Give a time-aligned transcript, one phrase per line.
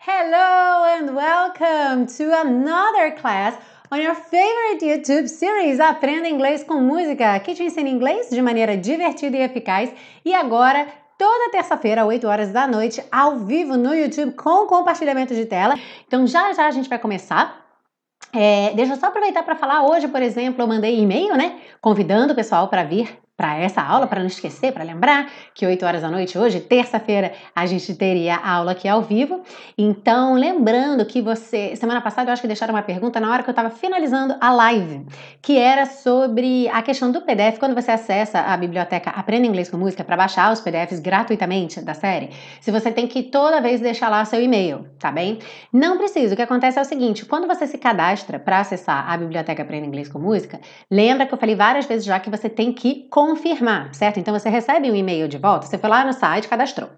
[0.00, 3.54] Hello and welcome to another class
[3.92, 8.76] on your favorite YouTube series Aprenda Inglês com Música, que te ensina inglês de maneira
[8.76, 9.92] divertida e eficaz.
[10.24, 15.46] E agora, toda terça-feira, 8 horas da noite, ao vivo no YouTube com compartilhamento de
[15.46, 15.76] tela.
[16.08, 17.64] Então já já a gente vai começar.
[18.32, 19.86] É, deixa eu só aproveitar para falar.
[19.86, 21.60] Hoje, por exemplo, eu mandei e-mail, né?
[21.80, 25.84] Convidando o pessoal para vir para essa aula, para não esquecer, para lembrar que 8
[25.84, 29.42] horas da noite hoje, terça-feira, a gente teria aula aqui ao vivo.
[29.76, 33.50] Então, lembrando que você, semana passada eu acho que deixaram uma pergunta na hora que
[33.50, 35.04] eu estava finalizando a live,
[35.42, 39.76] que era sobre a questão do PDF, quando você acessa a biblioteca Aprenda Inglês com
[39.76, 42.30] Música para baixar os PDFs gratuitamente da série,
[42.60, 45.40] se você tem que toda vez deixar lá seu e-mail, tá bem?
[45.72, 46.34] Não precisa.
[46.34, 49.86] O que acontece é o seguinte, quando você se cadastra para acessar a biblioteca Aprenda
[49.86, 53.94] Inglês com Música, lembra que eu falei várias vezes já que você tem que confirmar,
[53.94, 54.20] certo?
[54.20, 56.90] Então você recebe um e-mail de volta, você foi lá no site, cadastrou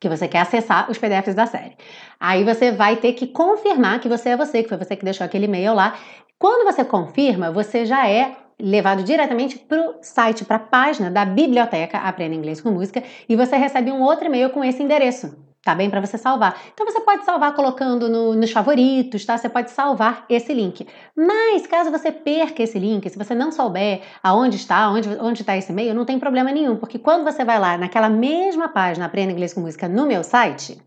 [0.00, 1.76] que você quer acessar os PDFs da série.
[2.18, 5.24] Aí você vai ter que confirmar que você é você, que foi você que deixou
[5.24, 5.96] aquele e-mail lá.
[6.40, 11.24] Quando você confirma, você já é levado diretamente para o site, para a página da
[11.24, 15.74] biblioteca Aprenda Inglês com Música e você recebe um outro e-mail com esse endereço tá
[15.74, 15.88] bem?
[15.88, 16.60] Para você salvar.
[16.72, 19.38] Então você pode salvar colocando no, nos favoritos, tá?
[19.38, 20.86] Você pode salvar esse link.
[21.16, 25.56] Mas caso você perca esse link, se você não souber aonde está, onde onde está
[25.56, 29.32] esse e-mail, não tem problema nenhum, porque quando você vai lá naquela mesma página Aprenda
[29.32, 30.80] Inglês com Música no meu site,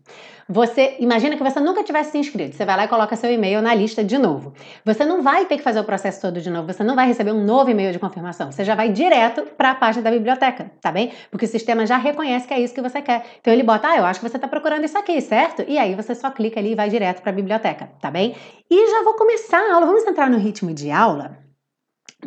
[0.48, 2.54] você imagina que você nunca tivesse se inscrito.
[2.54, 4.52] Você vai lá e coloca seu e-mail na lista de novo.
[4.84, 6.72] Você não vai ter que fazer o processo todo de novo.
[6.72, 8.52] Você não vai receber um novo e-mail de confirmação.
[8.52, 11.12] Você já vai direto para a página da biblioteca, tá bem?
[11.30, 13.24] Porque o sistema já reconhece que é isso que você quer.
[13.40, 15.64] Então ele bota, ah, eu acho que você está procurando isso aqui, certo?
[15.66, 18.36] E aí você só clica ali e vai direto para a biblioteca, tá bem?
[18.70, 19.86] E já vou começar a aula.
[19.86, 21.45] Vamos entrar no ritmo de aula.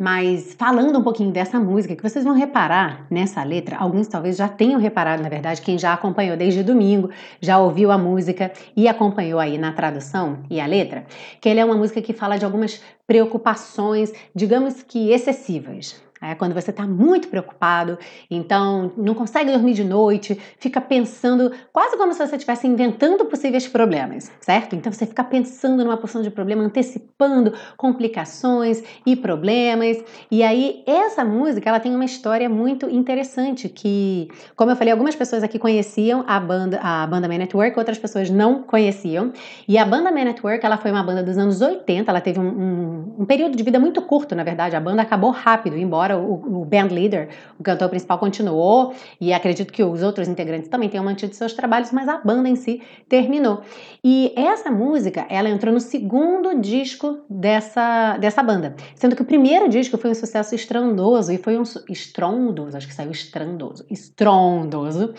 [0.00, 4.48] Mas falando um pouquinho dessa música, que vocês vão reparar nessa letra, alguns talvez já
[4.48, 9.38] tenham reparado, na verdade, quem já acompanhou desde domingo, já ouviu a música e acompanhou
[9.38, 11.04] aí na tradução e a letra,
[11.38, 16.02] que ele é uma música que fala de algumas preocupações, digamos que excessivas.
[16.22, 17.98] É quando você está muito preocupado,
[18.30, 23.66] então não consegue dormir de noite, fica pensando, quase como se você estivesse inventando possíveis
[23.66, 24.76] problemas, certo?
[24.76, 29.96] Então você fica pensando numa porção de problema, antecipando complicações e problemas.
[30.30, 35.14] E aí essa música, ela tem uma história muito interessante que, como eu falei, algumas
[35.14, 39.32] pessoas aqui conheciam a banda, a banda Man Network, outras pessoas não conheciam.
[39.66, 42.48] E a banda Man Network, ela foi uma banda dos anos 80, ela teve um,
[42.48, 44.76] um, um período de vida muito curto, na verdade.
[44.76, 47.28] A banda acabou rápido, embora o, o band leader,
[47.58, 51.92] o cantor principal, continuou, e acredito que os outros integrantes também tenham mantido seus trabalhos,
[51.92, 53.62] mas a banda em si terminou.
[54.02, 59.68] E essa música, ela entrou no segundo disco dessa, dessa banda, sendo que o primeiro
[59.68, 65.14] disco foi um sucesso estrondoso, e foi um estrondoso, acho que saiu estrondoso, estrondoso,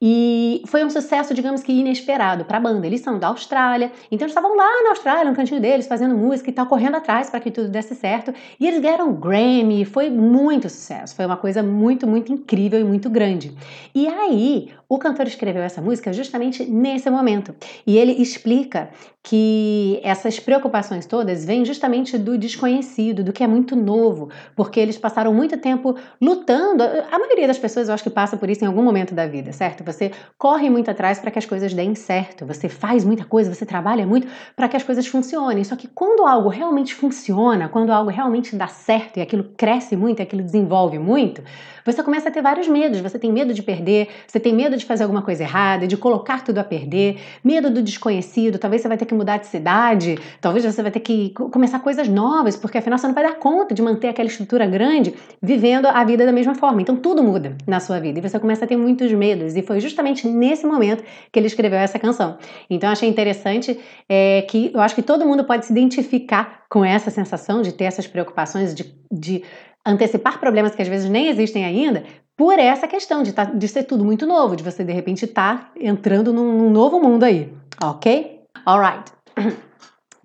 [0.00, 2.86] e foi um sucesso, digamos que inesperado para a banda.
[2.86, 6.50] Eles são da Austrália, então eles estavam lá na Austrália, no cantinho deles, fazendo música
[6.50, 8.34] e tal, correndo atrás para que tudo desse certo.
[8.58, 13.08] E eles ganharam Grammy, foi muito sucesso, foi uma coisa muito, muito incrível e muito
[13.08, 13.54] grande.
[13.94, 17.54] E aí, o cantor escreveu essa música justamente nesse momento.
[17.86, 18.90] E ele explica
[19.22, 24.98] que essas preocupações todas vêm justamente do desconhecido, do que é muito novo, porque eles
[24.98, 26.82] passaram muito tempo lutando.
[26.82, 29.50] A maioria das pessoas, eu acho que passa por isso em algum momento da vida,
[29.52, 29.82] certo?
[29.84, 33.64] Você corre muito atrás para que as coisas deem certo, você faz muita coisa, você
[33.64, 35.64] trabalha muito para que as coisas funcionem.
[35.64, 40.20] Só que quando algo realmente funciona, quando algo realmente dá certo e aquilo cresce muito,
[40.24, 41.42] aquilo desenvolve muito,
[41.84, 43.00] você começa a ter vários medos.
[43.00, 46.42] Você tem medo de perder, você tem medo de fazer alguma coisa errada, de colocar
[46.42, 48.58] tudo a perder, medo do desconhecido.
[48.58, 52.08] Talvez você vai ter que mudar de cidade, talvez você vai ter que começar coisas
[52.08, 56.02] novas, porque afinal você não vai dar conta de manter aquela estrutura grande vivendo a
[56.04, 56.80] vida da mesma forma.
[56.80, 59.54] Então tudo muda na sua vida e você começa a ter muitos medos.
[59.54, 62.38] E foi justamente nesse momento que ele escreveu essa canção.
[62.70, 67.10] Então achei interessante é, que eu acho que todo mundo pode se identificar com essa
[67.10, 69.42] sensação de ter essas preocupações, de, de
[69.84, 72.04] antecipar problemas que às vezes nem existem ainda,
[72.36, 75.58] por essa questão de, tá, de ser tudo muito novo, de você de repente estar
[75.58, 78.40] tá entrando num, num novo mundo aí, ok?
[78.64, 79.12] Alright.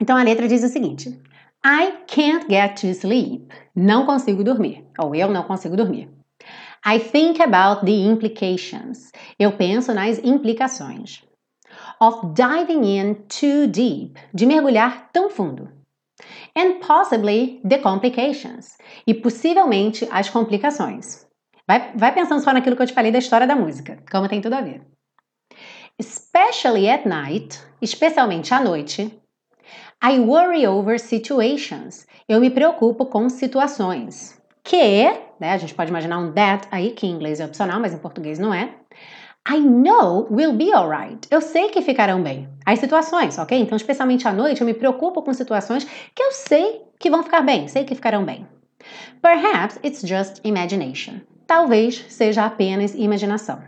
[0.01, 1.09] Então a letra diz o seguinte:
[1.65, 3.49] I can't get to sleep.
[3.75, 4.85] Não consigo dormir.
[4.97, 6.09] Ou eu não consigo dormir.
[6.85, 9.11] I think about the implications.
[9.37, 11.21] Eu penso nas implicações.
[11.99, 14.13] Of diving in too deep.
[14.33, 15.69] De mergulhar tão fundo
[16.55, 21.25] and possibly the complications e possivelmente as complicações.
[21.67, 24.41] Vai, vai pensando só naquilo que eu te falei da história da música, como tem
[24.41, 24.81] tudo a ver.
[25.97, 29.19] Especially at night, especialmente à noite,
[30.03, 32.07] I worry over situations.
[32.27, 34.75] Eu me preocupo com situações que
[35.39, 35.53] né?
[35.53, 38.37] A gente pode imaginar um that aí, que em inglês é opcional, mas em português
[38.37, 38.75] não é.
[39.51, 41.27] I know will be alright.
[41.31, 42.47] Eu sei que ficarão bem.
[42.63, 43.59] As situações, ok?
[43.59, 47.41] Então, especialmente à noite, eu me preocupo com situações que eu sei que vão ficar
[47.41, 48.45] bem, sei que ficarão bem.
[49.23, 51.21] Perhaps it's just imagination.
[51.47, 53.59] Talvez seja apenas imaginação.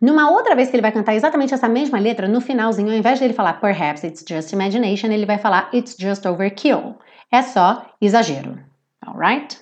[0.00, 3.18] Numa outra vez que ele vai cantar exatamente essa mesma letra, no finalzinho, ao invés
[3.18, 6.94] dele falar perhaps it's just imagination, ele vai falar it's just overkill.
[7.32, 8.56] É só exagero.
[9.04, 9.58] Alright?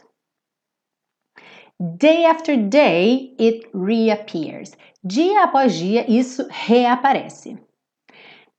[1.81, 4.73] Day after day, it reappears.
[5.09, 7.57] Dia após dia, isso reaparece.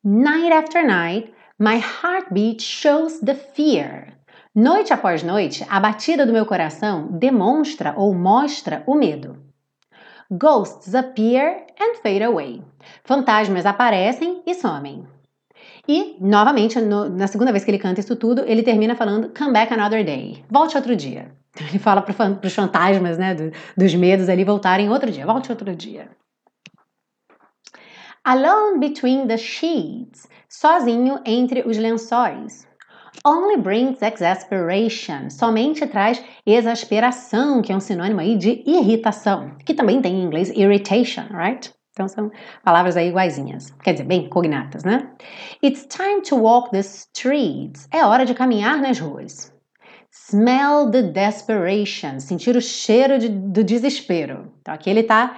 [0.01, 4.13] Night after night, my heartbeat shows the fear.
[4.55, 9.35] Noite após noite, a batida do meu coração demonstra ou mostra o medo.
[10.31, 12.63] Ghosts appear and fade away.
[13.03, 15.05] Fantasmas aparecem e somem.
[15.85, 19.51] E, novamente, no, na segunda vez que ele canta isso tudo, ele termina falando Come
[19.51, 20.45] back another day.
[20.49, 21.29] Volte outro dia.
[21.59, 25.25] Ele fala para os fantasmas, né, do, dos medos ali voltarem outro dia.
[25.25, 26.07] Volte outro dia.
[28.27, 30.27] Alone between the sheets.
[30.49, 32.67] Sozinho entre os lençóis.
[33.25, 35.29] Only brings exasperation.
[35.29, 40.49] Somente traz exasperação, que é um sinônimo aí de irritação, que também tem em inglês
[40.49, 41.73] irritation, right?
[41.93, 42.29] Então são
[42.65, 45.09] palavras aí iguaizinhas, quer dizer, bem cognatas, né?
[45.63, 47.87] It's time to walk the streets.
[47.93, 49.53] É hora de caminhar nas ruas.
[50.11, 52.19] Smell the desperation.
[52.19, 54.51] Sentir o cheiro de, do desespero.
[54.59, 55.37] Então aqui ele tá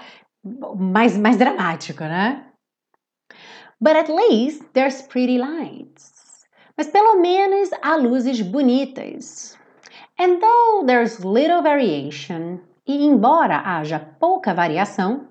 [0.75, 2.48] mais, mais dramático, né?
[3.81, 6.45] But at least there's pretty lights.
[6.77, 9.57] Mas pelo menos há luzes bonitas.
[10.17, 15.29] And though there's little variation, e embora haja pouca variação,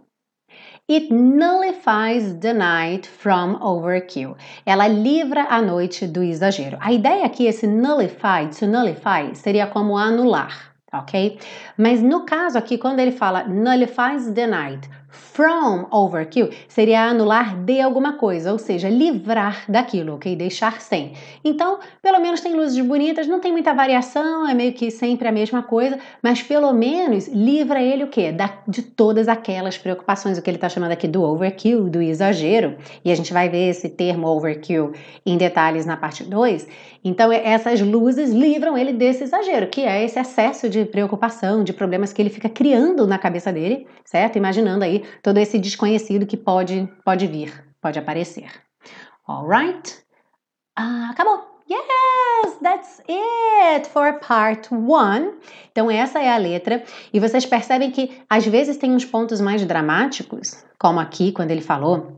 [0.91, 4.39] It nullifies the night from overkill.
[4.65, 6.79] Ela livra a noite do exagero.
[6.81, 11.39] A ideia aqui, esse nullify, to nullify, seria como anular, ok?
[11.77, 17.81] Mas no caso aqui, quando ele fala nullifies the night from overkill seria anular de
[17.81, 20.37] alguma coisa, ou seja, livrar daquilo, ok?
[20.37, 21.13] Deixar sem.
[21.43, 25.33] Então, pelo menos tem luzes bonitas, não tem muita variação, é meio que sempre a
[25.33, 28.33] mesma coisa, mas pelo menos livra ele o quê?
[28.33, 32.77] Da, de todas aquelas preocupações, o que ele está chamando aqui do overkill, do exagero,
[33.05, 34.93] e a gente vai ver esse termo overkill
[35.25, 36.67] em detalhes na parte 2.
[37.03, 42.13] Então, essas luzes livram ele desse exagero, que é esse excesso de preocupação, de problemas
[42.13, 44.37] que ele fica criando na cabeça dele, certo?
[44.37, 48.51] Imaginando aí todo esse desconhecido que pode, pode vir, pode aparecer.
[49.27, 49.99] Alright?
[50.77, 51.59] Ah, acabou!
[51.71, 55.35] Yes, that's it for part one.
[55.71, 56.83] Então, essa é a letra.
[57.13, 61.61] E vocês percebem que às vezes tem uns pontos mais dramáticos, como aqui, quando ele
[61.61, 62.18] falou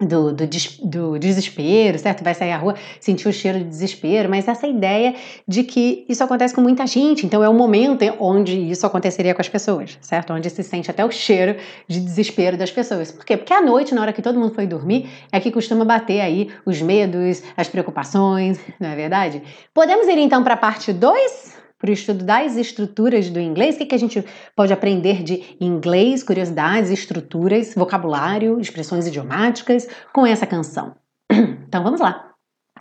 [0.00, 0.46] do, do,
[0.84, 2.22] do, desespero, certo?
[2.22, 5.14] Vai sair à rua, sentir o cheiro de desespero, mas essa ideia
[5.46, 9.40] de que isso acontece com muita gente, então é o momento onde isso aconteceria com
[9.40, 10.32] as pessoas, certo?
[10.32, 11.56] Onde se sente até o cheiro
[11.86, 13.10] de desespero das pessoas.
[13.10, 13.36] Por quê?
[13.36, 16.50] Porque à noite, na hora que todo mundo foi dormir, é que costuma bater aí
[16.64, 19.42] os medos, as preocupações, não é verdade?
[19.74, 21.67] Podemos ir então para a parte 2?
[21.78, 23.76] Para o estudo das estruturas do inglês.
[23.76, 24.24] O que, que a gente
[24.56, 30.94] pode aprender de inglês, curiosidades, estruturas, vocabulário, expressões idiomáticas com essa canção?
[31.68, 32.32] Então vamos lá.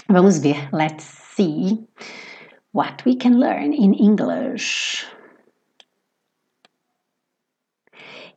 [0.07, 0.69] Vamos ver.
[0.73, 1.03] Let's
[1.35, 1.85] see
[2.73, 5.05] what we can learn in English.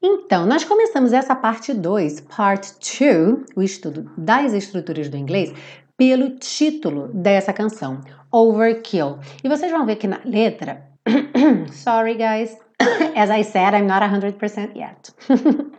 [0.02, 5.52] Então, nós começamos essa parte 2, part 2, o estudo das estruturas do inglês,
[6.00, 8.00] pelo título dessa canção,
[8.32, 9.18] Overkill.
[9.44, 10.82] E vocês vão ver que na letra,
[11.70, 12.56] sorry guys,
[13.14, 15.12] as I said, I'm not 100% yet.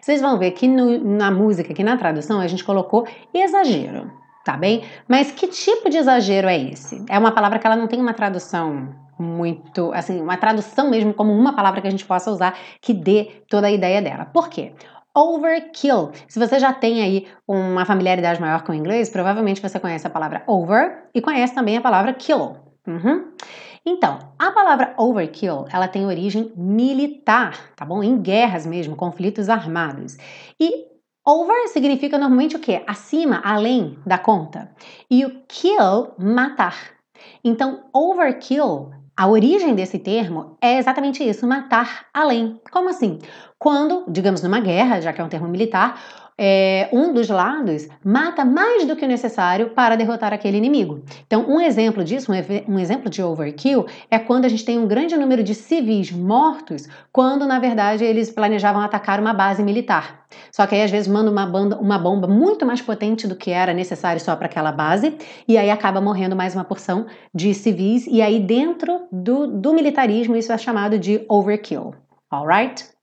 [0.00, 4.10] vocês vão ver que no, na música, aqui na tradução, a gente colocou exagero,
[4.42, 4.84] tá bem?
[5.06, 7.04] Mas que tipo de exagero é esse?
[7.10, 11.30] É uma palavra que ela não tem uma tradução muito, assim, uma tradução mesmo como
[11.30, 14.24] uma palavra que a gente possa usar que dê toda a ideia dela.
[14.24, 14.72] Por quê?
[15.14, 16.10] Overkill.
[16.28, 20.10] Se você já tem aí uma familiaridade maior com o inglês, provavelmente você conhece a
[20.10, 22.56] palavra over e conhece também a palavra kill.
[22.86, 23.32] Uhum.
[23.86, 28.02] Então, a palavra overkill, ela tem origem militar, tá bom?
[28.02, 30.16] Em guerras mesmo, conflitos armados.
[30.58, 30.86] E
[31.24, 32.82] over significa normalmente o quê?
[32.86, 34.70] Acima, além da conta.
[35.10, 36.94] E o kill, matar.
[37.44, 42.60] Então, overkill a origem desse termo é exatamente isso, matar além.
[42.70, 43.18] Como assim?
[43.58, 48.44] Quando, digamos numa guerra, já que é um termo militar, é, um dos lados mata
[48.44, 51.02] mais do que o necessário para derrotar aquele inimigo.
[51.26, 54.86] Então, um exemplo disso, um, um, exemplo de overkill, é quando a gente tem um
[54.86, 60.24] grande número de civis mortos, quando na verdade eles planejavam atacar uma base militar.
[60.50, 63.50] Só que aí às vezes manda uma, banda, uma bomba muito mais potente do que
[63.50, 68.06] era necessário só para aquela base, e aí acaba morrendo mais uma porção de civis,
[68.08, 71.94] e aí dentro do, do militarismo isso é chamado de overkill.
[72.30, 72.93] Alright?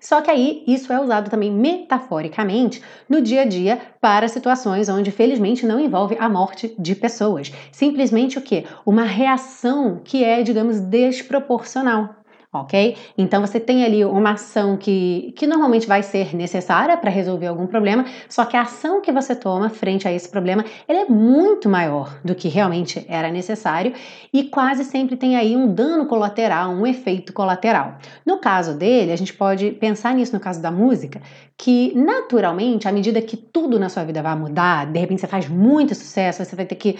[0.00, 5.10] Só que aí isso é usado também metaforicamente no dia a dia para situações onde
[5.10, 7.52] felizmente não envolve a morte de pessoas.
[7.72, 8.64] Simplesmente o que?
[8.84, 12.23] Uma reação que é, digamos, desproporcional
[12.60, 12.96] ok?
[13.16, 17.66] Então você tem ali uma ação que, que normalmente vai ser necessária para resolver algum
[17.66, 21.68] problema, só que a ação que você toma frente a esse problema ele é muito
[21.68, 23.92] maior do que realmente era necessário
[24.32, 27.96] e quase sempre tem aí um dano colateral, um efeito colateral.
[28.24, 31.20] No caso dele, a gente pode pensar nisso no caso da música,
[31.56, 35.48] que naturalmente, à medida que tudo na sua vida vai mudar, de repente você faz
[35.48, 36.96] muito sucesso, você vai ter que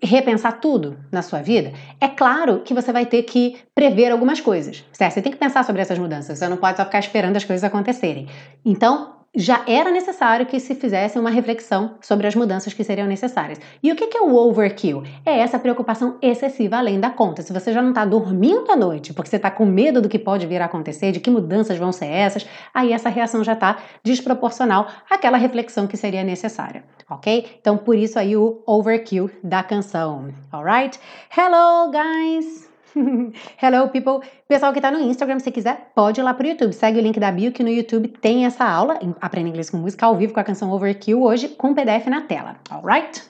[0.00, 4.84] repensar tudo na sua vida, é claro que você vai ter que prever algumas coisas,
[4.92, 5.14] certo?
[5.14, 7.64] Você tem que pensar sobre essas mudanças, você não pode só ficar esperando as coisas
[7.64, 8.28] acontecerem.
[8.64, 13.58] Então, já era necessário que se fizesse uma reflexão sobre as mudanças que seriam necessárias.
[13.82, 15.02] E o que é o overkill?
[15.24, 17.42] É essa preocupação excessiva além da conta.
[17.42, 20.18] Se você já não está dormindo à noite porque você está com medo do que
[20.18, 23.78] pode vir a acontecer, de que mudanças vão ser essas, aí essa reação já está
[24.04, 27.56] desproporcional àquela reflexão que seria necessária, ok?
[27.60, 30.98] Então, por isso aí o overkill da canção, alright?
[31.36, 32.71] Hello, guys!
[33.60, 34.26] Hello, people!
[34.46, 36.72] Pessoal que está no Instagram, se quiser, pode ir lá pro YouTube.
[36.72, 40.06] Segue o link da bio que no YouTube tem essa aula, Aprenda Inglês com Música,
[40.06, 43.22] ao vivo com a canção Overkill, hoje com PDF na tela, alright?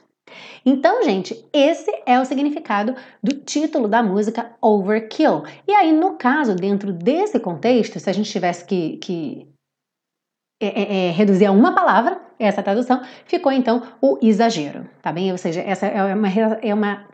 [0.65, 5.43] Então, gente, esse é o significado do título da música Overkill.
[5.67, 9.49] E aí, no caso, dentro desse contexto, se a gente tivesse que, que
[10.61, 15.31] é, é, é, reduzir a uma palavra, essa tradução, ficou então o exagero, tá bem?
[15.31, 16.29] Ou seja, essa é uma,
[16.63, 17.07] é uma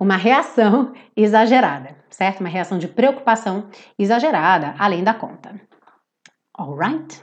[0.00, 2.40] uma reação exagerada, certo?
[2.40, 5.60] Uma reação de preocupação exagerada, além da conta.
[6.58, 7.22] Alright?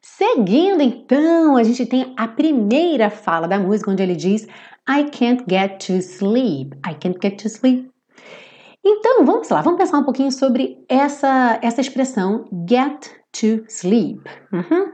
[0.00, 4.48] Seguindo, então, a gente tem a primeira fala da música, onde ele diz
[4.88, 6.74] I can't get to sleep.
[6.88, 7.90] I can't get to sleep.
[8.82, 14.22] Então, vamos lá, vamos pensar um pouquinho sobre essa, essa expressão get to sleep.
[14.52, 14.92] Uhum.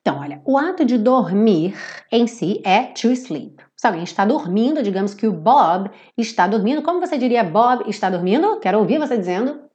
[0.00, 1.76] Então, olha, o ato de dormir
[2.10, 3.65] em si é to sleep.
[3.76, 6.82] Se alguém está dormindo, digamos que o Bob está dormindo.
[6.82, 8.58] Como você diria Bob está dormindo?
[8.58, 9.66] Quero ouvir você dizendo.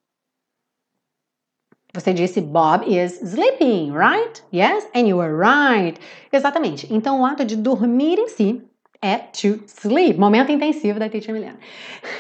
[1.94, 4.42] Você disse Bob is sleeping, right?
[4.54, 6.00] Yes, and you are right.
[6.32, 6.92] Exatamente.
[6.92, 8.64] Então, o ato de dormir em si
[9.02, 10.20] é to sleep.
[10.20, 11.58] Momento intensivo da Teacher Milena.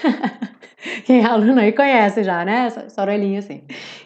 [1.06, 2.68] Quem é aluno aí conhece já, né?
[2.98, 3.62] Orelhinha assim.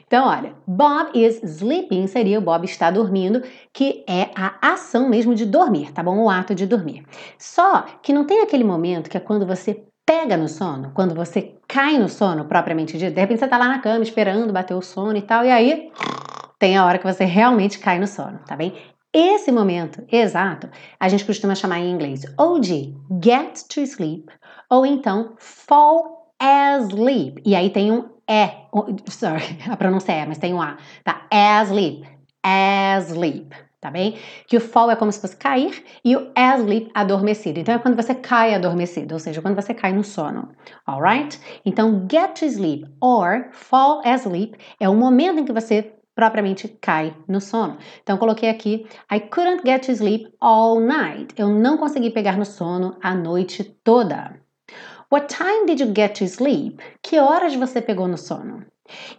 [0.06, 3.42] Então, olha, Bob is sleeping seria o Bob está dormindo,
[3.74, 6.18] que é a ação mesmo de dormir, tá bom?
[6.24, 7.06] O ato de dormir.
[7.40, 11.56] Só que não tem aquele momento que é quando você pega no sono, quando você
[11.68, 13.14] cai no sono propriamente dito.
[13.14, 15.92] De repente você tá lá na cama esperando bater o sono e tal, e aí
[16.60, 18.74] tem a hora que você realmente cai no sono, tá bem?
[19.18, 20.70] Esse momento exato
[21.00, 22.94] a gente costuma chamar em inglês ou de
[23.24, 24.26] get to sleep
[24.70, 27.42] ou então fall asleep.
[27.46, 28.66] E aí tem um é,
[29.08, 29.42] sorry,
[29.72, 31.26] a pronúncia é, mas tem um A, tá?
[31.32, 32.06] Asleep,
[32.44, 34.18] asleep, tá bem?
[34.48, 37.62] Que o fall é como se fosse cair e o asleep, adormecido.
[37.62, 40.50] Então é quando você cai adormecido, ou seja, quando você cai no sono,
[40.86, 41.40] alright?
[41.66, 47.16] Então get to sleep or fall asleep é o momento em que você propriamente cai
[47.28, 47.78] no sono.
[48.02, 51.36] Então coloquei aqui I couldn't get to sleep all night.
[51.38, 54.40] Eu não consegui pegar no sono a noite toda.
[55.12, 56.82] What time did you get to sleep?
[57.04, 58.66] Que horas você pegou no sono?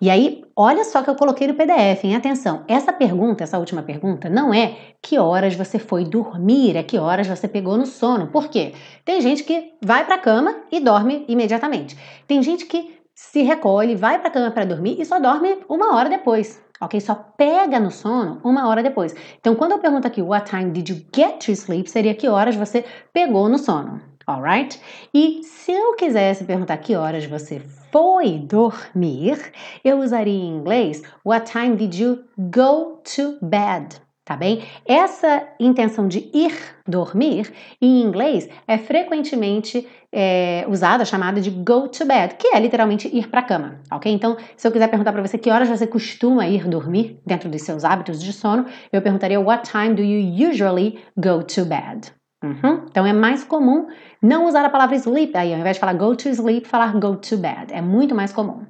[0.01, 2.15] E aí, olha só que eu coloquei no PDF, hein?
[2.15, 6.99] Atenção, essa pergunta, essa última pergunta, não é que horas você foi dormir, é que
[6.99, 8.29] horas você pegou no sono.
[8.29, 8.75] Por quê?
[9.05, 11.97] Tem gente que vai para a cama e dorme imediatamente.
[12.27, 15.97] Tem gente que se recolhe, vai para a cama para dormir e só dorme uma
[15.97, 16.63] hora depois.
[16.81, 17.01] Ok?
[17.01, 19.15] Só pega no sono uma hora depois.
[19.39, 21.91] Então, quando eu pergunto aqui, what time did you get to sleep?
[21.91, 24.81] Seria que horas você pegou no sono alright?
[25.15, 27.61] E se eu quisesse perguntar que horas você
[27.93, 29.53] foi dormir,
[29.85, 34.01] eu usaria em inglês What time did you go to bed?
[34.25, 34.65] Tá bem?
[34.85, 36.53] Essa intenção de ir
[36.85, 39.87] dormir, em inglês, é frequentemente
[40.19, 44.11] é, usada, chamada de go to bed, que é literalmente ir para a cama, ok?
[44.11, 47.61] Então, se eu quiser perguntar para você que horas você costuma ir dormir dentro dos
[47.61, 52.15] seus hábitos de sono, eu perguntaria What time do you usually go to bed?
[52.43, 52.87] Uhum.
[52.89, 53.89] Então é mais comum
[54.23, 57.17] não usar a palavra sleep aí, ao invés de falar go to sleep, falar go
[57.17, 57.73] to bed.
[57.73, 58.65] É muito mais comum.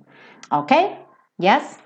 [0.51, 0.97] Ok?
[1.41, 1.79] Yes?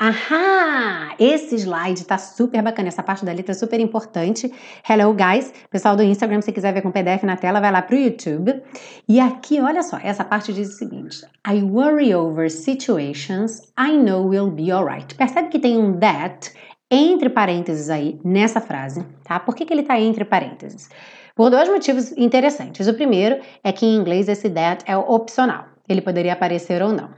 [0.00, 1.16] Ahá!
[1.18, 4.48] Esse slide tá super bacana, essa parte da letra é super importante.
[4.88, 5.52] Hello, guys!
[5.70, 8.62] Pessoal do Instagram, se quiser ver com PDF na tela, vai lá pro YouTube.
[9.08, 14.24] E aqui, olha só, essa parte diz o seguinte: I worry over situations I know
[14.24, 15.12] will be alright.
[15.16, 16.52] Percebe que tem um that
[16.88, 19.40] entre parênteses aí nessa frase, tá?
[19.40, 20.88] Por que, que ele tá entre parênteses?
[21.34, 22.86] Por dois motivos interessantes.
[22.86, 27.10] O primeiro é que em inglês esse that é opcional ele poderia aparecer ou não.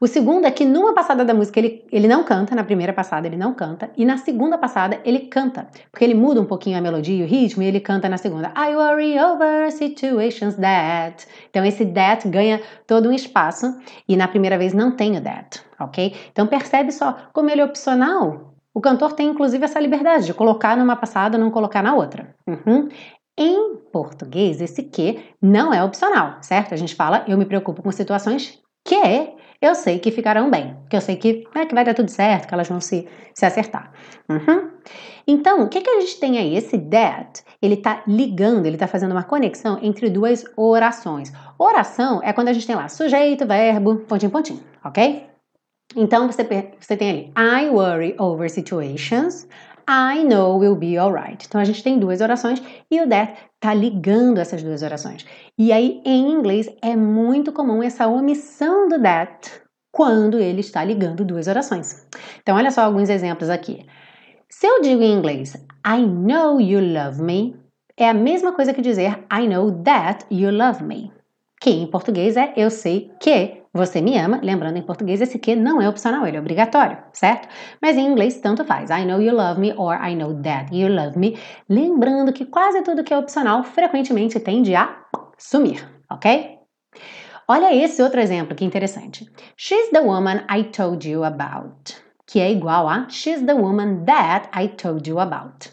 [0.00, 3.26] O segundo é que numa passada da música ele, ele não canta, na primeira passada
[3.26, 6.80] ele não canta, e na segunda passada ele canta, porque ele muda um pouquinho a
[6.80, 8.52] melodia e o ritmo e ele canta na segunda.
[8.56, 11.26] I worry over situations that.
[11.50, 13.76] Então esse that ganha todo um espaço
[14.08, 16.14] e na primeira vez não tem o that, ok?
[16.32, 18.54] Então percebe só como ele é opcional.
[18.74, 22.34] O cantor tem inclusive essa liberdade de colocar numa passada, não colocar na outra.
[22.44, 22.88] Uhum.
[23.36, 26.72] Em português, esse que não é opcional, certo?
[26.72, 30.96] A gente fala, eu me preocupo com situações que eu sei que ficarão bem, que
[30.96, 33.90] eu sei que, né, que vai dar tudo certo, que elas vão se, se acertar.
[34.28, 34.70] Uhum.
[35.26, 36.54] Então, o que, que a gente tem aí?
[36.54, 41.32] Esse that, ele está ligando, ele está fazendo uma conexão entre duas orações.
[41.58, 45.26] Oração é quando a gente tem lá sujeito, verbo, pontinho, pontinho, ok?
[45.96, 46.44] Então, você,
[46.78, 49.48] você tem ali I worry over situations,
[49.88, 51.44] I know will be alright.
[51.46, 55.24] Então a gente tem duas orações e o that tá ligando essas duas orações.
[55.58, 59.50] E aí em inglês é muito comum essa omissão do that
[59.92, 62.06] quando ele está ligando duas orações.
[62.42, 63.86] Então olha só alguns exemplos aqui.
[64.50, 65.54] Se eu digo em inglês
[65.86, 67.56] I know you love me,
[67.96, 71.13] é a mesma coisa que dizer I know that you love me.
[71.64, 75.56] Que em português é eu sei que você me ama, lembrando em português esse que
[75.56, 77.48] não é opcional, ele é obrigatório, certo?
[77.80, 78.90] Mas em inglês tanto faz.
[78.90, 81.38] I know you love me or I know that you love me.
[81.66, 84.94] Lembrando que quase tudo que é opcional frequentemente tende a
[85.38, 86.58] sumir, ok?
[87.48, 89.26] Olha esse outro exemplo que interessante.
[89.56, 91.94] She's the woman I told you about.
[92.26, 95.70] Que é igual a She's the woman that I told you about.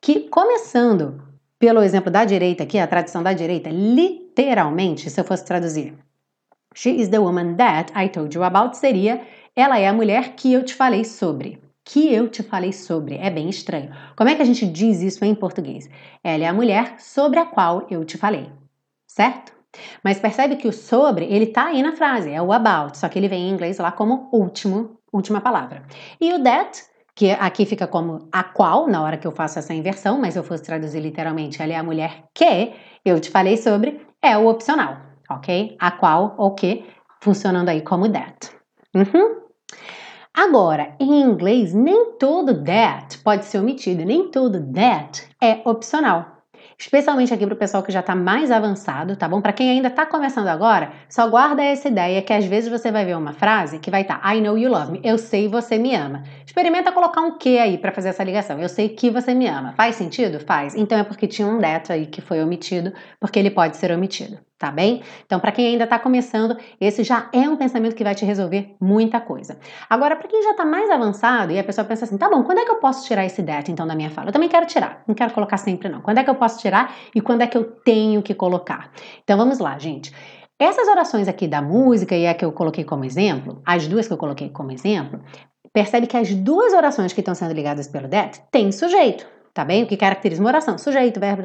[0.00, 1.22] Que começando
[1.58, 5.94] pelo exemplo da direita aqui, a tradução da direita, literalmente, se eu fosse traduzir,
[6.74, 9.20] She is the woman that I told you about seria
[9.54, 11.62] ela é a mulher que eu te falei sobre.
[11.84, 13.16] Que eu te falei sobre.
[13.16, 13.94] É bem estranho.
[14.16, 15.88] Como é que a gente diz isso em português?
[16.24, 18.50] Ela é a mulher sobre a qual eu te falei.
[19.06, 19.52] Certo?
[20.02, 23.18] Mas percebe que o sobre, ele tá aí na frase, é o about, só que
[23.18, 25.84] ele vem em inglês lá como último, última palavra.
[26.20, 29.74] E o that, que aqui fica como a qual, na hora que eu faço essa
[29.74, 32.72] inversão, mas eu fosse traduzir literalmente, ela é a mulher que
[33.04, 35.76] eu te falei sobre, é o opcional ok?
[35.78, 36.84] A qual ou que,
[37.20, 38.50] funcionando aí como that.
[38.94, 39.42] Uhum.
[40.32, 46.33] Agora, em inglês, nem todo that pode ser omitido, nem todo that é opcional.
[46.84, 49.40] Especialmente aqui para o pessoal que já está mais avançado, tá bom?
[49.40, 53.06] Para quem ainda está começando agora, só guarda essa ideia que às vezes você vai
[53.06, 55.78] ver uma frase que vai estar tá, I know you love me, eu sei você
[55.78, 56.22] me ama.
[56.44, 58.60] Experimenta colocar um que aí para fazer essa ligação.
[58.60, 59.72] Eu sei que você me ama.
[59.72, 60.38] Faz sentido?
[60.40, 60.74] Faz.
[60.74, 64.38] Então é porque tinha um that aí que foi omitido, porque ele pode ser omitido
[64.58, 65.02] tá bem?
[65.24, 68.76] Então, para quem ainda está começando, esse já é um pensamento que vai te resolver
[68.80, 69.58] muita coisa.
[69.90, 72.58] Agora, para quem já está mais avançado e a pessoa pensa assim, tá bom, quando
[72.58, 74.28] é que eu posso tirar esse that então da minha fala?
[74.28, 76.00] Eu também quero tirar, não quero colocar sempre não.
[76.00, 78.90] Quando é que eu posso tirar e quando é que eu tenho que colocar?
[79.22, 80.12] Então, vamos lá, gente.
[80.58, 84.12] Essas orações aqui da música e a que eu coloquei como exemplo, as duas que
[84.12, 85.20] eu coloquei como exemplo,
[85.72, 89.82] percebe que as duas orações que estão sendo ligadas pelo that têm sujeito, tá bem?
[89.82, 90.78] O que caracteriza uma oração?
[90.78, 91.42] Sujeito, verbo,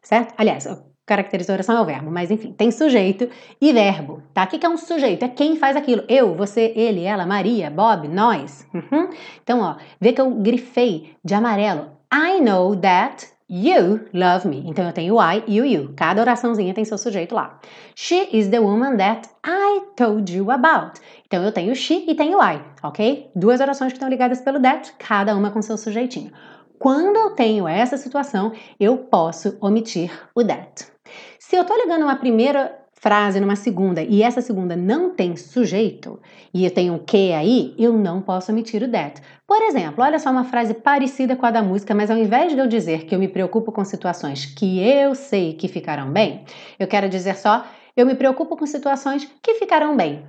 [0.00, 0.32] certo?
[0.38, 0.66] Aliás,
[1.06, 3.28] caracteriza a oração é o verbo, mas enfim, tem sujeito
[3.60, 4.44] e verbo, tá?
[4.44, 5.24] O que é um sujeito?
[5.24, 6.04] É quem faz aquilo.
[6.08, 8.66] Eu, você, ele, ela, Maria, Bob, nós.
[8.72, 9.08] Uhum.
[9.42, 11.90] Então, ó, vê que eu grifei de amarelo.
[12.12, 14.62] I know that you love me.
[14.66, 15.92] Então, eu tenho I e o you.
[15.96, 17.58] Cada oraçãozinha tem seu sujeito lá.
[17.94, 21.00] She is the woman that I told you about.
[21.26, 23.30] Então, eu tenho she e tenho I, ok?
[23.34, 26.32] Duas orações que estão ligadas pelo that, cada uma com seu sujeitinho.
[26.78, 30.91] Quando eu tenho essa situação, eu posso omitir o that.
[31.38, 36.20] Se eu estou ligando uma primeira frase numa segunda e essa segunda não tem sujeito
[36.54, 39.20] e eu tenho um que aí, eu não posso omitir o that.
[39.44, 42.60] Por exemplo, olha só uma frase parecida com a da música, mas ao invés de
[42.60, 46.44] eu dizer que eu me preocupo com situações que eu sei que ficarão bem,
[46.78, 50.24] eu quero dizer só eu me preocupo com situações que ficarão bem.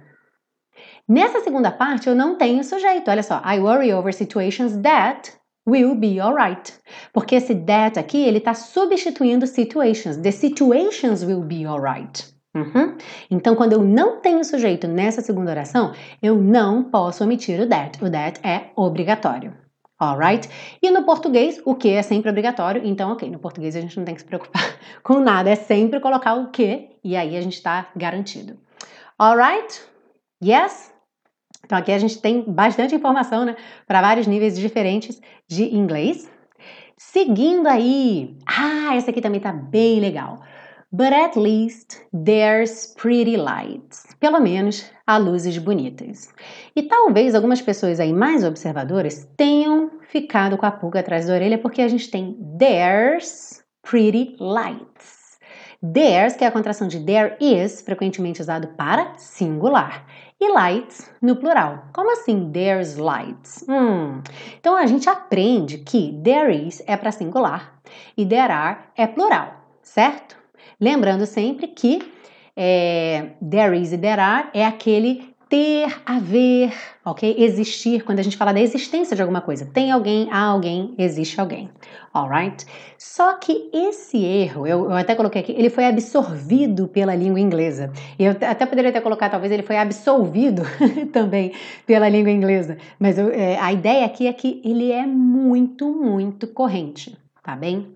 [1.08, 3.12] Nessa segunda parte eu não tenho sujeito.
[3.12, 5.32] Olha só, I worry over situations that
[5.68, 6.74] will be alright.
[7.12, 10.18] Porque esse that aqui, ele está substituindo situations.
[10.18, 12.34] The situations will be alright.
[12.56, 12.98] Uhum.
[13.32, 18.04] Então, quando eu não tenho sujeito nessa segunda oração, eu não posso omitir o that.
[18.04, 19.56] O that é obrigatório.
[20.00, 20.50] Alright?
[20.82, 22.82] E no português, o que é sempre obrigatório.
[22.86, 25.50] Então, ok, no português a gente não tem que se preocupar com nada.
[25.50, 28.58] É sempre colocar o que e aí a gente está garantido.
[29.18, 29.82] Alright?
[30.44, 30.93] Yes?
[31.66, 33.56] Então aqui a gente tem bastante informação, né,
[33.88, 36.30] para vários níveis diferentes de inglês.
[36.98, 40.42] Seguindo aí, ah, essa aqui também tá bem legal.
[40.92, 44.06] But at least there's pretty lights.
[44.20, 46.30] Pelo menos há luzes bonitas.
[46.76, 51.58] E talvez algumas pessoas aí mais observadoras tenham ficado com a pulga atrás da orelha
[51.58, 55.40] porque a gente tem there's pretty lights.
[55.84, 60.06] There's, que é a contração de there is, frequentemente usado para singular.
[60.44, 61.86] E lights no plural.
[61.94, 63.64] Como assim there's lights?
[63.70, 64.22] Hum.
[64.60, 67.80] Então a gente aprende que there is é para singular
[68.18, 70.36] e there are é plural, certo?
[70.82, 72.12] Lembrando sempre que
[72.58, 76.74] é, there is e there are é aquele ter, haver,
[77.06, 77.36] ok?
[77.38, 79.68] Existir, quando a gente fala da existência de alguma coisa.
[79.72, 81.70] Tem alguém, há alguém, existe alguém,
[82.12, 82.66] alright?
[82.98, 87.92] Só que esse erro, eu, eu, até coloquei aqui, ele foi absorvido pela língua inglesa.
[88.18, 90.64] Eu até poderia ter colocado, talvez ele foi absolvido
[91.14, 91.54] também
[91.86, 92.76] pela língua inglesa.
[92.98, 97.94] Mas eu, é, a ideia aqui é que ele é muito, muito corrente, tá bem?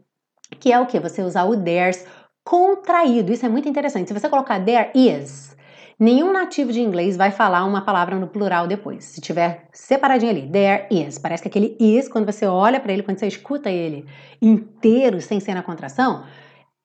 [0.60, 1.00] Que é o que?
[1.00, 2.06] Você usar o there's
[2.44, 3.34] contraído.
[3.34, 4.10] Isso é muito interessante.
[4.10, 5.58] Se você colocar there is,
[6.00, 9.06] nenhum nativo de inglês vai falar uma palavra no plural depois.
[9.06, 11.18] Se tiver separadinho ali, there is.
[11.18, 14.06] Parece que aquele is, quando você olha para ele, quando você escuta ele
[14.42, 16.24] inteiro, sem ser na contração,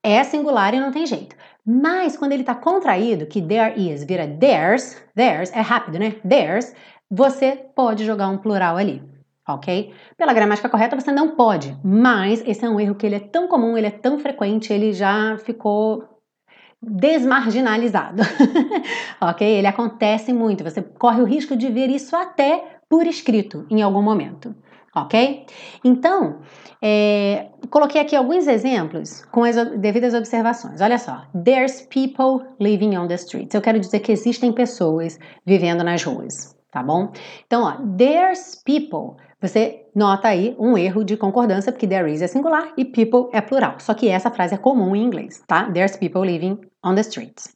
[0.03, 1.37] é singular e não tem jeito.
[1.65, 6.17] Mas quando ele está contraído, que there is vira there's, there's é rápido, né?
[6.29, 6.75] There's,
[7.11, 9.13] você pode jogar um plural ali
[9.49, 9.93] ok?
[10.17, 13.49] Pela gramática correta você não pode, mas esse é um erro que ele é tão
[13.49, 16.12] comum, ele é tão frequente, ele já ficou
[16.83, 18.23] desmarginalizado,
[19.21, 19.47] ok?
[19.47, 24.03] Ele acontece muito, você corre o risco de ver isso até por escrito em algum
[24.03, 24.55] momento,
[24.95, 25.47] ok?
[25.85, 26.41] Então,
[26.83, 30.81] é, coloquei aqui alguns exemplos com as devidas observações.
[30.81, 33.55] Olha só, there's people living on the streets.
[33.55, 37.13] Eu quero dizer que existem pessoas vivendo nas ruas, tá bom?
[37.47, 42.29] Então, ó, there's people você nota aí um erro de concordância, porque there is é
[42.29, 43.75] singular e people é plural.
[43.81, 45.69] Só que essa frase é comum em inglês, tá?
[45.69, 47.55] There's people living on the streets.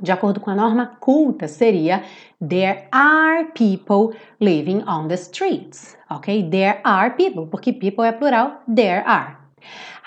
[0.00, 2.02] De acordo com a norma culta, seria
[2.40, 6.50] There are people living on the streets, ok?
[6.50, 9.36] There are people, porque people é plural, there are.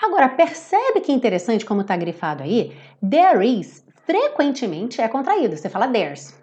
[0.00, 2.76] Agora, percebe que interessante como está grifado aí?
[3.00, 6.37] There is frequentemente é contraído, você fala there's.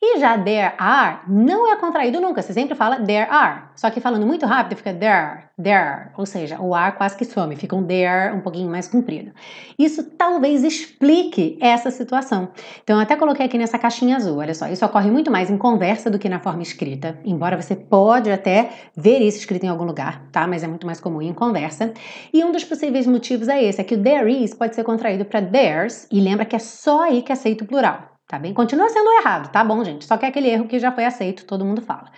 [0.00, 3.64] E já there are não é contraído nunca, você sempre fala there are.
[3.74, 7.56] Só que falando muito rápido fica there, there, ou seja, o ar quase que some,
[7.56, 9.32] fica um there um pouquinho mais comprido.
[9.76, 12.48] Isso talvez explique essa situação.
[12.84, 15.58] Então eu até coloquei aqui nessa caixinha azul, olha só, isso ocorre muito mais em
[15.58, 19.84] conversa do que na forma escrita, embora você pode até ver isso escrito em algum
[19.84, 20.46] lugar, tá?
[20.46, 21.92] Mas é muito mais comum em conversa.
[22.32, 25.24] E um dos possíveis motivos é esse, é que o there is pode ser contraído
[25.24, 28.17] para there's e lembra que é só aí que aceita o plural.
[28.28, 28.52] Tá bem?
[28.52, 30.04] Continua sendo errado, tá bom, gente?
[30.04, 32.12] Só que é aquele erro que já foi aceito, todo mundo fala.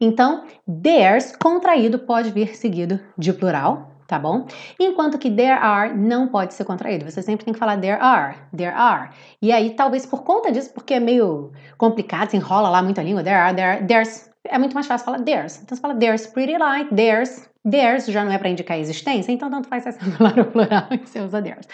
[0.00, 4.46] Então, there's contraído pode vir seguido de plural, tá bom?
[4.78, 7.04] Enquanto que there are não pode ser contraído.
[7.04, 9.10] Você sempre tem que falar there are, there are.
[9.42, 13.04] E aí, talvez por conta disso, porque é meio complicado, se enrola lá muito a
[13.04, 15.60] língua, there are, there are, there's, é muito mais fácil falar there's.
[15.60, 19.30] Então você fala there's pretty light, there's Theirs já não é para indicar a existência,
[19.30, 21.68] então tanto faz se singular ou plural e você usa theirs.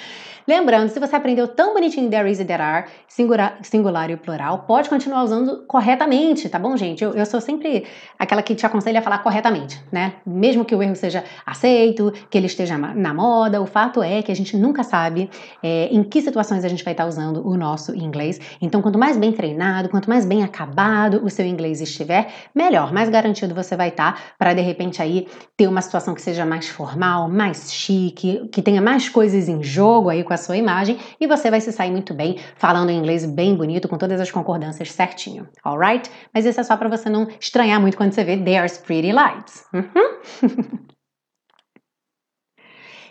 [0.49, 4.61] Lembrando, se você aprendeu tão bonitinho there is e there are, singular, singular e plural,
[4.61, 7.03] pode continuar usando corretamente, tá bom, gente?
[7.03, 7.85] Eu, eu sou sempre
[8.17, 10.15] aquela que te aconselha a falar corretamente, né?
[10.25, 14.31] Mesmo que o erro seja aceito, que ele esteja na moda, o fato é que
[14.31, 15.29] a gente nunca sabe
[15.61, 18.41] é, em que situações a gente vai estar usando o nosso inglês.
[18.63, 23.09] Então, quanto mais bem treinado, quanto mais bem acabado o seu inglês estiver, melhor, mais
[23.09, 26.69] garantido você vai estar para de repente aí ter uma uma situação que seja mais
[26.69, 31.27] formal, mais chique, que tenha mais coisas em jogo aí com a sua imagem e
[31.27, 34.91] você vai se sair muito bem falando em inglês bem bonito, com todas as concordâncias
[34.91, 36.11] certinho, alright?
[36.33, 39.65] Mas isso é só para você não estranhar muito quando você vê There's Pretty Lights.
[39.75, 40.87] Uhum.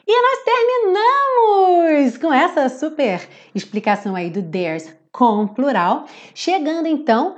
[0.07, 7.33] E nós terminamos com essa super explicação aí do there's com plural, chegando então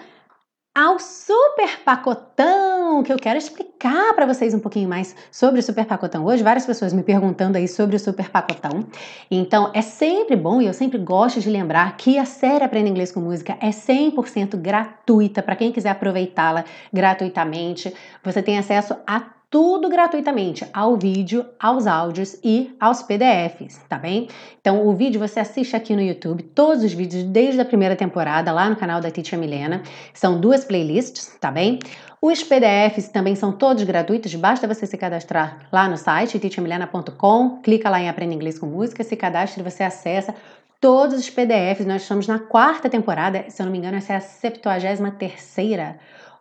[0.78, 5.84] ao super pacotão, que eu quero explicar para vocês um pouquinho mais sobre o super
[5.86, 6.44] pacotão hoje.
[6.44, 8.86] Várias pessoas me perguntando aí sobre o super pacotão.
[9.32, 13.12] Então, é sempre bom e eu sempre gosto de lembrar que a série Aprenda Inglês
[13.12, 16.64] com Música é 100% gratuita para quem quiser aproveitá-la
[16.94, 17.92] gratuitamente.
[18.24, 24.28] Você tem acesso a tudo gratuitamente, ao vídeo, aos áudios e aos PDFs, tá bem?
[24.62, 28.52] Então, o vídeo você assiste aqui no YouTube, todos os vídeos desde a primeira temporada,
[28.52, 29.82] lá no canal da Teacher Milena.
[30.14, 31.80] São duas playlists, tá bem?
[32.22, 37.90] Os PDFs também são todos gratuitos, basta você se cadastrar lá no site teachermilena.com, clica
[37.90, 40.36] lá em Aprenda Inglês com Música, se cadastre, você acessa
[40.80, 41.88] todos os PDFs.
[41.88, 45.98] Nós estamos na quarta temporada, se eu não me engano, essa é a 73 terceira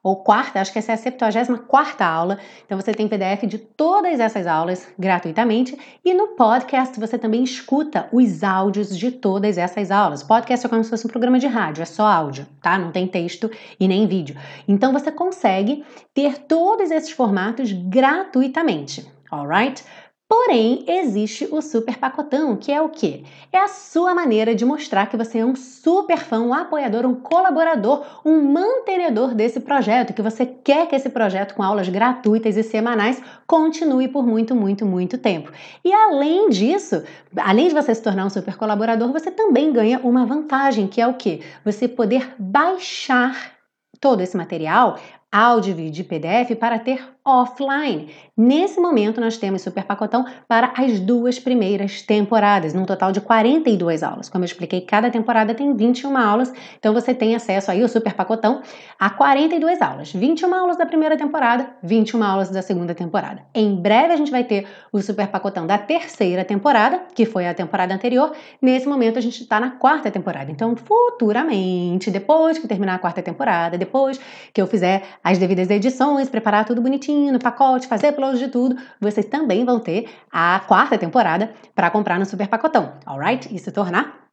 [0.07, 2.39] ou quarta, acho que essa é a 74 aula.
[2.65, 8.09] Então você tem PDF de todas essas aulas gratuitamente e no podcast você também escuta
[8.13, 10.23] os áudios de todas essas aulas.
[10.23, 12.79] Podcast é como se fosse um programa de rádio, é só áudio, tá?
[12.79, 14.37] Não tem texto e nem vídeo.
[14.69, 19.83] Então você consegue ter todos esses formatos gratuitamente, alright?
[20.29, 23.23] Porém, existe o super pacotão, que é o quê?
[23.53, 27.15] É a sua maneira de mostrar que você é um super fã, um apoiador, um
[27.15, 32.65] colaborador, um mantenedor desse projeto, que você quer que esse projeto com aulas gratuitas e
[32.65, 35.53] semanais continue por muito, muito, muito tempo.
[35.85, 37.05] E além disso,
[37.37, 41.07] além de você se tornar um super colaborador, você também ganha uma vantagem, que é
[41.07, 41.41] o quê?
[41.65, 43.53] Você poder baixar
[44.01, 44.99] todo esse material
[45.31, 48.09] áudio, vídeo e PDF para ter offline.
[48.37, 54.03] Nesse momento, nós temos super pacotão para as duas primeiras temporadas, num total de 42
[54.03, 54.29] aulas.
[54.29, 58.13] Como eu expliquei, cada temporada tem 21 aulas, então você tem acesso aí, o super
[58.13, 58.63] pacotão,
[58.99, 60.13] a 42 aulas.
[60.13, 63.43] 21 aulas da primeira temporada, 21 aulas da segunda temporada.
[63.55, 67.55] Em breve a gente vai ter o super pacotão da terceira temporada, que foi a
[67.55, 68.33] temporada anterior.
[68.63, 70.51] Nesse momento a gente está na quarta temporada.
[70.51, 74.21] Então, futuramente, depois que terminar a quarta temporada, depois
[74.53, 78.77] que eu fizer as devidas edições, preparar tudo bonitinho no pacote, fazer upload de tudo,
[79.01, 83.55] vocês também vão ter a quarta temporada para comprar no super pacotão, alright?
[83.55, 84.27] E se tornar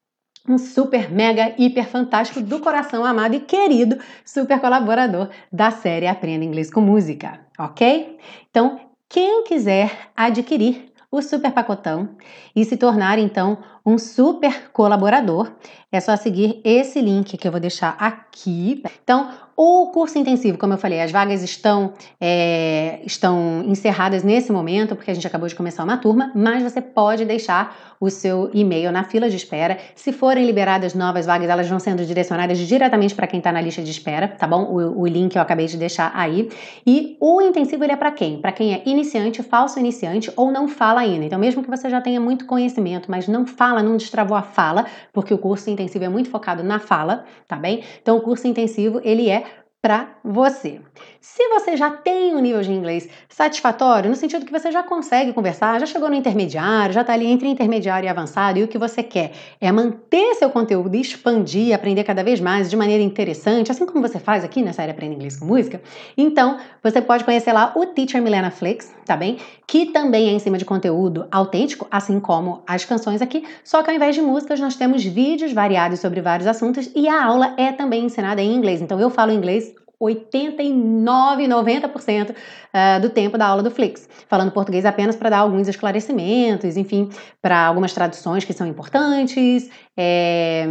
[0.48, 6.43] um super, mega, hiper fantástico do coração amado e querido super colaborador da série Aprenda
[6.43, 8.17] Inglês com Música, ok?
[8.50, 12.10] Então, quem quiser adquirir o super pacotão
[12.56, 15.52] e se tornar então um super colaborador,
[15.91, 18.82] é só seguir esse link que eu vou deixar aqui.
[19.04, 24.96] Então, o curso intensivo, como eu falei, as vagas estão, é, estão encerradas nesse momento,
[24.96, 28.92] porque a gente acabou de começar uma turma, mas você pode deixar o seu e-mail
[28.92, 29.78] na fila de espera.
[29.96, 33.82] Se forem liberadas novas vagas, elas vão sendo direcionadas diretamente para quem está na lista
[33.82, 34.63] de espera, tá bom?
[34.63, 36.50] O, o, link eu acabei de deixar aí.
[36.86, 38.42] E o intensivo ele é para quem?
[38.42, 41.24] Para quem é iniciante, falso iniciante ou não fala ainda.
[41.24, 44.86] Então, mesmo que você já tenha muito conhecimento, mas não fala, não destravou a fala,
[45.13, 47.84] porque o curso intensivo é muito focado na fala, tá bem?
[48.02, 49.46] Então, o curso intensivo ele é
[49.84, 50.82] para você.
[51.26, 55.32] Se você já tem um nível de inglês satisfatório, no sentido que você já consegue
[55.32, 58.78] conversar, já chegou no intermediário, já está ali entre intermediário e avançado, e o que
[58.78, 59.32] você quer
[59.62, 64.20] é manter seu conteúdo, expandir, aprender cada vez mais de maneira interessante, assim como você
[64.20, 65.82] faz aqui na série Aprenda Inglês com Música,
[66.18, 69.38] então você pode conhecer lá o Teacher Milena Flix, tá bem?
[69.66, 73.90] Que também é em cima de conteúdo autêntico, assim como as canções aqui, só que
[73.90, 77.72] ao invés de músicas nós temos vídeos variados sobre vários assuntos e a aula é
[77.72, 78.82] também ensinada em inglês.
[78.82, 84.86] Então eu falo inglês 89, 90% uh, do tempo da aula do Flix, falando português
[84.86, 87.10] apenas para dar alguns esclarecimentos, enfim,
[87.42, 89.70] para algumas traduções que são importantes.
[89.98, 90.66] É...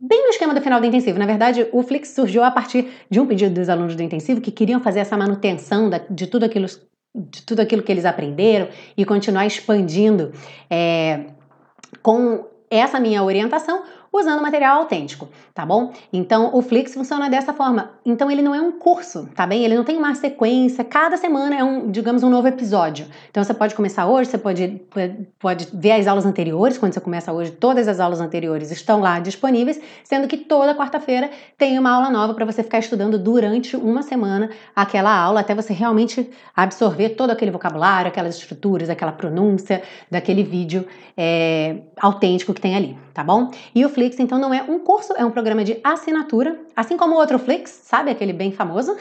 [0.00, 1.18] Bem no esquema do final do intensivo.
[1.18, 4.50] Na verdade, o Flix surgiu a partir de um pedido dos alunos do intensivo que
[4.50, 6.66] queriam fazer essa manutenção de tudo aquilo
[7.14, 10.32] de tudo aquilo que eles aprenderam e continuar expandindo
[10.70, 11.26] é,
[12.02, 15.92] com essa minha orientação usando material autêntico, tá bom?
[16.12, 17.92] Então o Flix funciona dessa forma.
[18.04, 19.64] Então ele não é um curso, tá bem?
[19.64, 23.06] Ele não tem uma sequência, cada semana é um, digamos, um novo episódio.
[23.30, 24.82] Então você pode começar hoje, você pode,
[25.38, 29.18] pode ver as aulas anteriores, quando você começa hoje, todas as aulas anteriores estão lá
[29.18, 34.02] disponíveis, sendo que toda quarta-feira tem uma aula nova para você ficar estudando durante uma
[34.02, 40.42] semana aquela aula, até você realmente absorver todo aquele vocabulário, aquelas estruturas, aquela pronúncia daquele
[40.42, 43.50] vídeo é, autêntico que tem ali, tá bom?
[43.74, 47.14] E o Flix Então, não é um curso, é um programa de assinatura, assim como
[47.14, 48.10] o outro Flix, sabe?
[48.10, 48.96] Aquele bem famoso.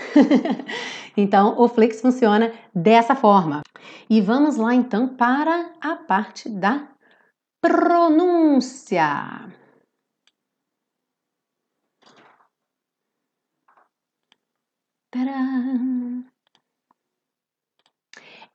[1.18, 3.62] então, o Flix funciona dessa forma.
[4.10, 6.88] E vamos lá, então, para a parte da
[7.62, 9.50] pronúncia.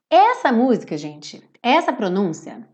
[0.09, 2.67] Essa música, gente, essa pronúncia,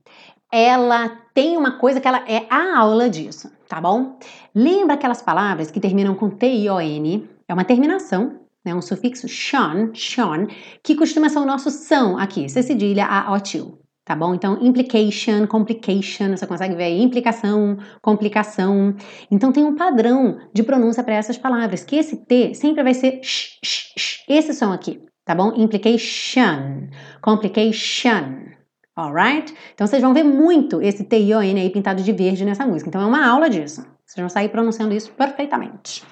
[0.52, 4.20] ela tem uma coisa que ela é a aula disso, tá bom?
[4.54, 7.28] Lembra aquelas palavras que terminam com T-I-O-N?
[7.48, 8.76] É uma terminação, né?
[8.76, 10.46] Um sufixo shon, shon,
[10.84, 14.36] que costuma ser o nosso são aqui, C cedilha a O tá bom?
[14.36, 18.94] Então, implication, complication, você consegue ver aí, implicação, complicação.
[19.32, 23.22] Então, tem um padrão de pronúncia para essas palavras, que esse T sempre vai ser
[23.24, 25.52] sh, sh, sh, esse som aqui, tá bom?
[25.56, 26.90] Implication,
[27.24, 28.53] complication,
[28.96, 29.54] alright?
[29.74, 32.90] Então vocês vão ver muito esse T-I-O-N aí pintado de verde nessa música.
[32.90, 33.86] Então é uma aula disso.
[34.06, 36.04] Vocês vão sair pronunciando isso perfeitamente.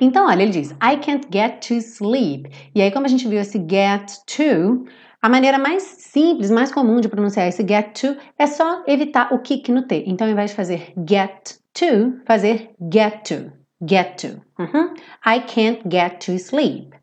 [0.00, 2.50] Então, olha, ele diz, I can't get to sleep.
[2.74, 4.84] E aí, como a gente viu esse get to,
[5.20, 9.38] a maneira mais simples, mais comum de pronunciar esse get to é só evitar o
[9.38, 10.04] kick no T.
[10.06, 13.62] Então, ao invés de fazer get to, fazer get to.
[13.84, 14.40] get to.
[14.58, 14.94] Uhum.
[15.24, 16.94] I can't get to sleep.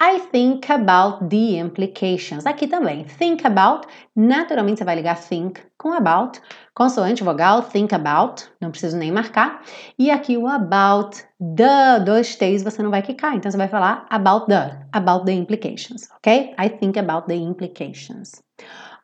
[0.00, 2.44] I think about the implications.
[2.46, 6.40] Aqui também, think about, naturalmente você vai ligar think com about,
[6.74, 9.62] consoante vogal, think about, não preciso nem marcar.
[9.96, 14.04] E aqui o about the, dois T's você não vai quicar, então você vai falar
[14.10, 16.54] about the, about the implications, ok?
[16.58, 18.42] I think about the implications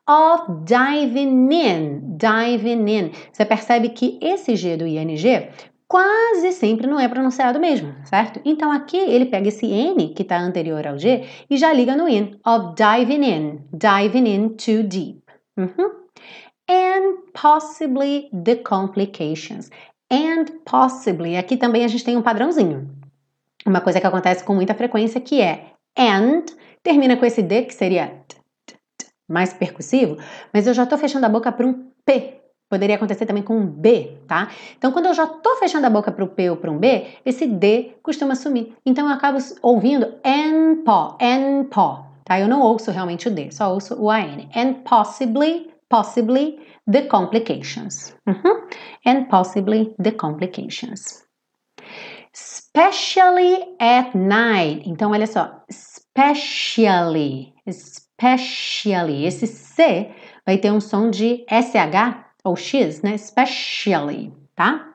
[0.09, 3.12] of diving in, diving in.
[3.33, 5.16] Você percebe que esse G do ING
[5.90, 8.40] quase sempre não é pronunciado mesmo, certo?
[8.44, 12.09] Então aqui ele pega esse N que está anterior ao G e já liga no
[12.09, 15.20] in, of diving in, diving in too deep.
[15.57, 15.90] Uhum.
[16.68, 19.68] And possibly the complications.
[20.09, 22.88] And possibly, aqui também a gente tem um padrãozinho.
[23.66, 26.44] Uma coisa que acontece com muita frequência que é and,
[26.85, 28.22] termina com esse D que seria
[29.29, 30.16] mais percussivo,
[30.53, 32.39] mas eu já estou fechando a boca para um P
[32.70, 34.48] Poderia acontecer também com um B, tá?
[34.78, 37.04] Então, quando eu já estou fechando a boca para o P ou para um B,
[37.26, 38.76] esse D costuma sumir.
[38.87, 42.38] Então, eu acabo ouvindo and po, and po, tá?
[42.38, 44.48] Eu não ouço realmente o D, só ouço o AN.
[44.54, 48.14] And possibly, possibly the complications.
[48.24, 48.68] Uhum.
[49.04, 51.24] And possibly the complications.
[52.33, 54.88] Especially at night.
[54.88, 55.64] Então, olha só.
[55.68, 59.26] Especially, especially.
[59.26, 60.12] Esse C
[60.46, 63.14] vai ter um som de SH ou X, né?
[63.14, 64.94] Especially, tá?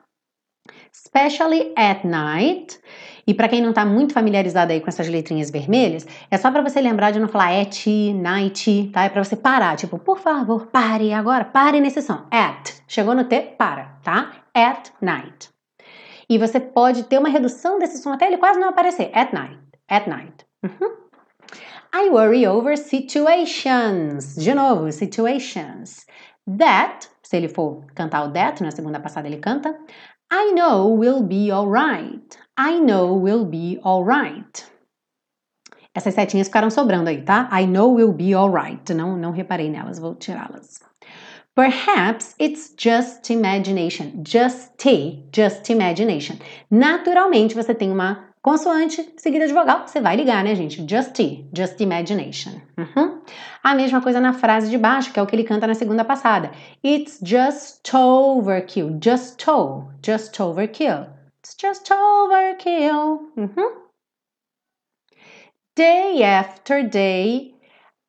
[0.92, 2.78] Especially at night.
[3.26, 6.62] E para quem não está muito familiarizado aí com essas letrinhas vermelhas, é só para
[6.62, 9.04] você lembrar de não falar at, night, tá?
[9.04, 12.26] É para você parar, tipo, por favor, pare agora, pare nesse som.
[12.30, 12.74] At.
[12.86, 14.32] Chegou no T, para, tá?
[14.54, 15.50] At night.
[16.28, 19.10] E você pode ter uma redução desse som até ele quase não aparecer.
[19.12, 19.58] At night.
[19.88, 20.46] At night.
[20.62, 21.06] Uhum.
[21.94, 24.34] I worry over situations.
[24.36, 26.06] De novo, situations.
[26.46, 29.76] That se ele for cantar o that, na segunda passada ele canta.
[30.32, 32.38] I know we'll be alright.
[32.56, 34.64] I know we'll be alright.
[35.92, 37.48] Essas setinhas ficaram sobrando aí, tá?
[37.52, 38.94] I know we'll be alright.
[38.94, 40.80] Não, não reparei nelas, vou tirá-las.
[41.56, 44.22] Perhaps it's just imagination.
[44.24, 44.72] Just
[45.34, 46.36] just imagination.
[46.70, 50.86] Naturalmente você tem uma Consoante seguida de vogal, você vai ligar, né, gente?
[50.88, 51.16] Just
[51.52, 52.52] just imagination.
[52.78, 53.20] Uhum.
[53.60, 56.04] A mesma coisa na frase de baixo, que é o que ele canta na segunda
[56.04, 56.52] passada.
[56.84, 59.00] It's just overkill.
[59.02, 59.88] Just to.
[60.00, 61.08] Just overkill.
[61.40, 63.32] It's just overkill.
[63.36, 63.80] Uhum.
[65.76, 67.52] Day after day.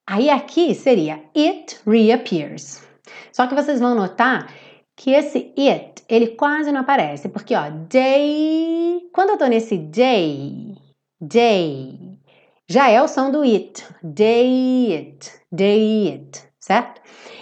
[0.06, 2.88] Aí aqui seria it reappears.
[3.32, 4.54] Só que vocês vão notar
[4.98, 10.76] que esse it, ele quase não aparece, porque ó, day, quando eu tô nesse day,
[11.22, 12.20] day,
[12.68, 17.00] já é o som do it, day it, day it, certo?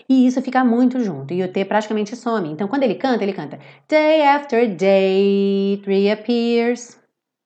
[0.07, 2.49] E isso fica muito junto, e o T praticamente some.
[2.49, 3.57] Então, quando ele canta, ele canta
[3.89, 6.99] Day after day it reappears.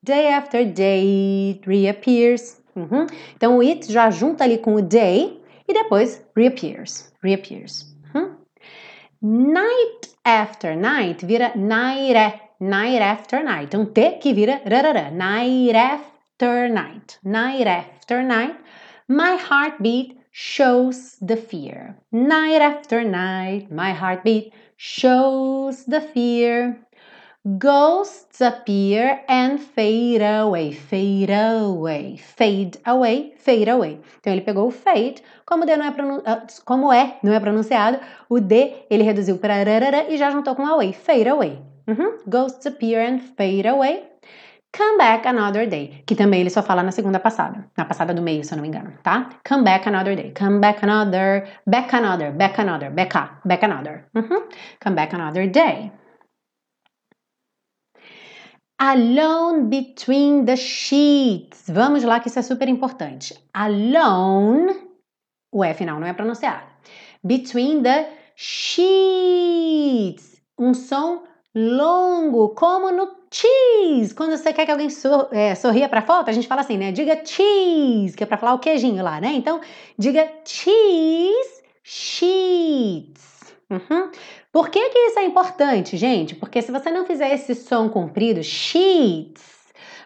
[0.03, 2.61] Day after day it reappears.
[2.75, 3.05] Uhum.
[3.35, 7.13] Então, o it já junta ali com o day e depois reappears.
[7.23, 7.88] Reappears.
[9.21, 13.75] Night after night vira naire, night after night.
[13.75, 17.19] Um T que vira rarara, night after night.
[17.21, 18.55] Night after night.
[19.09, 21.97] My heartbeat shows the fear.
[22.13, 26.79] Night after night, my heartbeat shows the fear.
[27.57, 33.99] Ghosts appear and fade away, fade away, fade away, fade away.
[34.19, 35.93] Então ele pegou o fade, como, D não é
[36.25, 37.97] ah, como é, não é pronunciado,
[38.29, 41.59] o D ele reduziu para rarara e já juntou com away, fade away.
[41.87, 42.19] Uhum.
[42.27, 44.03] Ghosts appear and fade away.
[44.71, 48.21] Come back another day, que também ele só fala na segunda passada, na passada do
[48.21, 49.27] meio, se eu não me engano, tá?
[49.47, 54.05] Come back another day, come back another, back another, back another, back up, back another.
[54.13, 54.43] Uhum.
[54.79, 55.91] Come back another day.
[58.81, 61.65] Alone between the sheets.
[61.67, 63.37] Vamos lá, que isso é super importante.
[63.53, 64.73] Alone,
[65.51, 66.63] o E final não é pronunciado.
[67.21, 68.79] Between the sheets.
[70.57, 74.15] Um som longo, como no cheese.
[74.15, 76.93] Quando você quer que alguém sor é, sorria para foto, a gente fala assim, né?
[76.93, 79.33] Diga cheese, que é para falar o queijinho lá, né?
[79.33, 79.59] Então,
[79.97, 83.29] diga cheese sheets.
[83.69, 84.09] Uhum.
[84.51, 86.35] Por que, que isso é importante, gente?
[86.35, 89.43] Porque se você não fizer esse som comprido, sheets,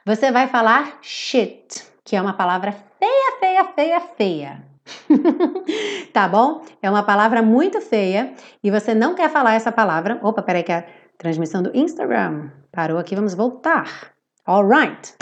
[0.06, 4.74] você vai falar shit, que é uma palavra feia, feia, feia, feia.
[6.12, 6.62] tá bom?
[6.82, 10.20] É uma palavra muito feia e você não quer falar essa palavra.
[10.22, 10.86] Opa, peraí que a
[11.18, 14.14] transmissão do Instagram parou aqui, vamos voltar.
[14.46, 15.16] Alright.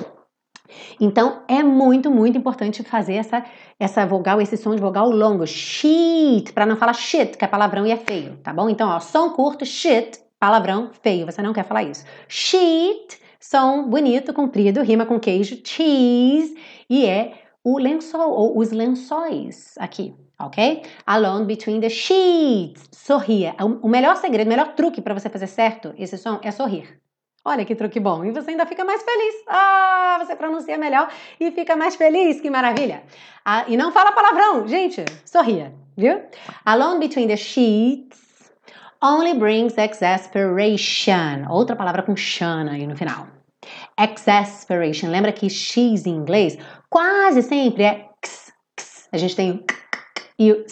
[0.99, 3.43] Então é muito, muito importante fazer essa,
[3.80, 7.86] essa vogal, esse som de vogal longo, shit, para não falar shit, que é palavrão
[7.86, 8.69] e é feio, tá bom?
[8.69, 12.05] Então, ó, som curto, shit, palavrão feio, você não quer falar isso.
[12.28, 16.55] Shit, som bonito, comprido, rima com queijo, cheese,
[16.89, 20.84] e é o lençol ou os lençóis aqui, ok?
[21.05, 22.89] Alone between the sheets.
[22.91, 23.55] Sorria.
[23.82, 27.00] O melhor segredo, o melhor truque para você fazer certo esse som é sorrir.
[27.43, 28.23] Olha que truque bom.
[28.23, 29.35] E você ainda fica mais feliz.
[29.47, 32.39] Ah, você pronuncia melhor e fica mais feliz.
[32.39, 33.03] Que maravilha.
[33.43, 34.67] Ah, e não fala palavrão.
[34.67, 36.21] Gente, sorria, viu?
[36.63, 38.51] Alone between the sheets
[39.01, 41.49] only brings exasperation.
[41.49, 43.27] Outra palavra com shana aí no final.
[43.99, 45.09] Exasperation.
[45.09, 46.57] Lembra que X em inglês
[46.89, 49.09] quase sempre é x, x.
[49.11, 49.65] A gente tem
[50.38, 50.65] e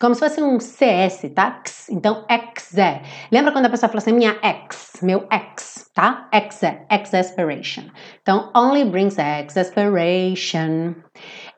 [0.00, 1.60] como se fosse um CS, tá?
[1.64, 3.02] X, então, ex é.
[3.30, 6.28] Lembra quando a pessoa fala assim, minha ex, meu ex, tá?
[6.32, 7.84] Ex é, exasperation.
[8.22, 10.94] Então, only brings exasperation.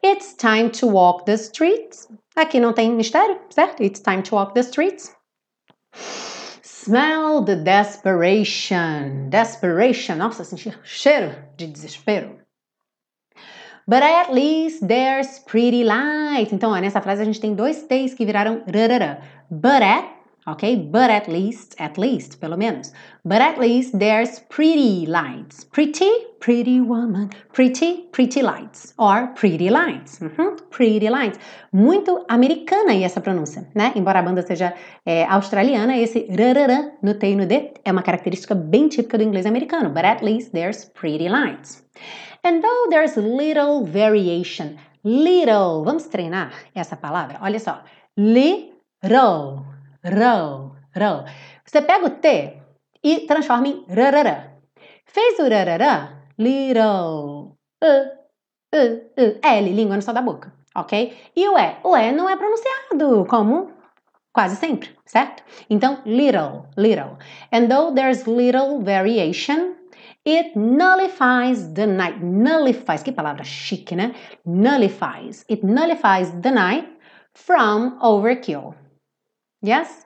[0.04, 2.09] It's time to walk the streets.
[2.36, 3.82] Aqui não tem mistério, certo?
[3.82, 5.14] It's time to walk the streets.
[6.62, 9.28] Smell the desperation.
[9.28, 10.16] Desperation.
[10.16, 12.45] Nossa, senti cheiro de desespero.
[13.89, 16.53] But at least there's pretty light.
[16.53, 19.20] Então, ó, nessa frase a gente tem dois T's que viraram rarara.
[19.49, 20.05] But at,
[20.45, 20.76] ok?
[20.91, 22.93] But at least, at least, pelo menos.
[23.24, 25.62] But at least there's pretty lights.
[25.66, 26.11] Pretty,
[26.41, 27.30] pretty woman.
[27.53, 28.93] Pretty, pretty lights.
[28.99, 30.18] Or pretty lights.
[30.20, 31.39] Uhum, pretty lights.
[31.72, 33.93] Muito americana aí essa pronúncia, né?
[33.95, 34.74] Embora a banda seja
[35.05, 39.22] é, australiana, esse rarara no T e no D é uma característica bem típica do
[39.22, 39.91] inglês americano.
[39.91, 41.87] But at least there's pretty lights.
[42.47, 47.40] And though there's little variation, little, vamos treinar essa palavra?
[47.42, 47.82] Olha só,
[48.16, 49.66] little,
[50.05, 51.24] ro, ro.
[51.64, 52.62] Você pega o T
[53.03, 54.53] e transforma em rarará.
[55.07, 56.22] Fez o rarará?
[56.38, 58.07] Little, uh,
[58.72, 61.18] uh, uh, L, língua no céu da boca, ok?
[61.34, 61.78] E o E?
[61.82, 63.72] O E não é pronunciado como
[64.32, 65.42] quase sempre, certo?
[65.68, 67.18] Então, little, little.
[67.51, 69.74] And though there's little variation,
[70.26, 72.20] It nullifies the night.
[72.20, 74.12] Nullifies, que palavra chique, né?
[74.44, 75.44] Nullifies.
[75.48, 76.88] It nullifies the night
[77.32, 78.74] from overkill.
[79.62, 80.04] Yes?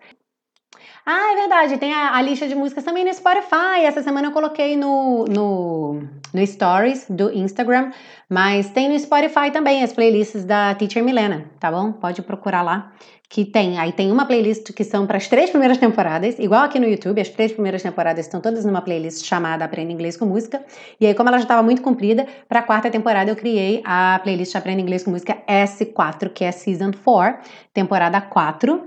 [1.07, 3.85] Ah, é verdade, tem a, a, lista de músicas também no Spotify.
[3.85, 6.03] Essa semana eu coloquei no, no,
[6.33, 7.91] no Stories do Instagram,
[8.29, 11.93] mas tem no Spotify também as playlists da Teacher Milena, tá bom?
[11.93, 12.93] Pode procurar lá
[13.31, 13.79] que tem.
[13.79, 17.21] Aí tem uma playlist que são para as três primeiras temporadas, igual aqui no YouTube,
[17.21, 20.63] as três primeiras temporadas estão todas numa playlist chamada Aprenda Inglês com Música.
[21.01, 24.19] E aí, como ela já estava muito comprida, para a quarta temporada eu criei a
[24.23, 27.41] playlist Aprenda Inglês com Música S4, que é Season 4,
[27.73, 28.83] temporada 4.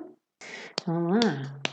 [0.85, 1.63] Vamos lá.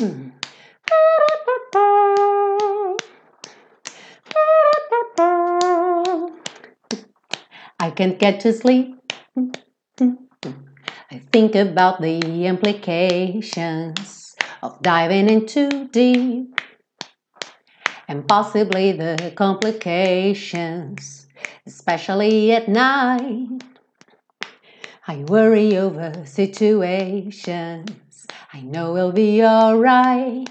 [0.00, 0.32] Hum.
[7.78, 8.96] I can't get to sleep.
[10.00, 16.60] I think about the implications of diving in too deep
[18.08, 21.26] and possibly the complications,
[21.66, 23.75] especially at night.
[25.08, 28.26] I worry over situations.
[28.52, 30.50] I know we'll be alright.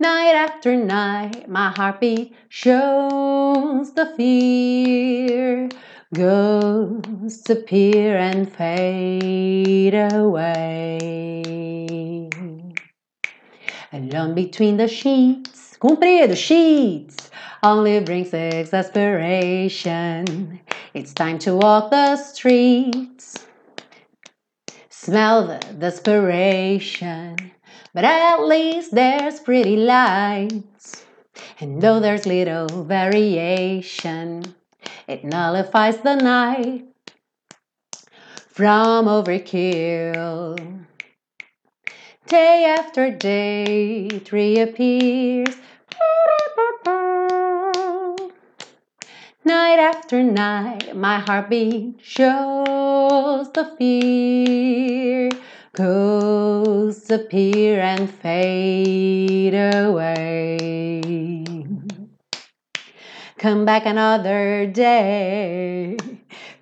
[0.00, 5.68] Night after night, my heartbeat shows the fear
[6.14, 11.40] goes to appear and fade away.
[13.92, 17.30] Alone between the sheets, comprido, sheets,
[17.62, 20.60] only brings exasperation.
[20.92, 23.46] It's time to walk the streets.
[24.90, 27.52] Smell the desperation,
[27.94, 31.06] but at least there's pretty lights.
[31.60, 34.54] And though there's little variation,
[35.06, 36.84] it nullifies the night
[38.48, 40.84] from overkill.
[42.26, 45.56] Day after day it reappears
[49.44, 55.28] Night after night, my heartbeat shows the fear
[55.72, 61.41] goes appear and fade away.
[63.42, 65.96] Come back another day.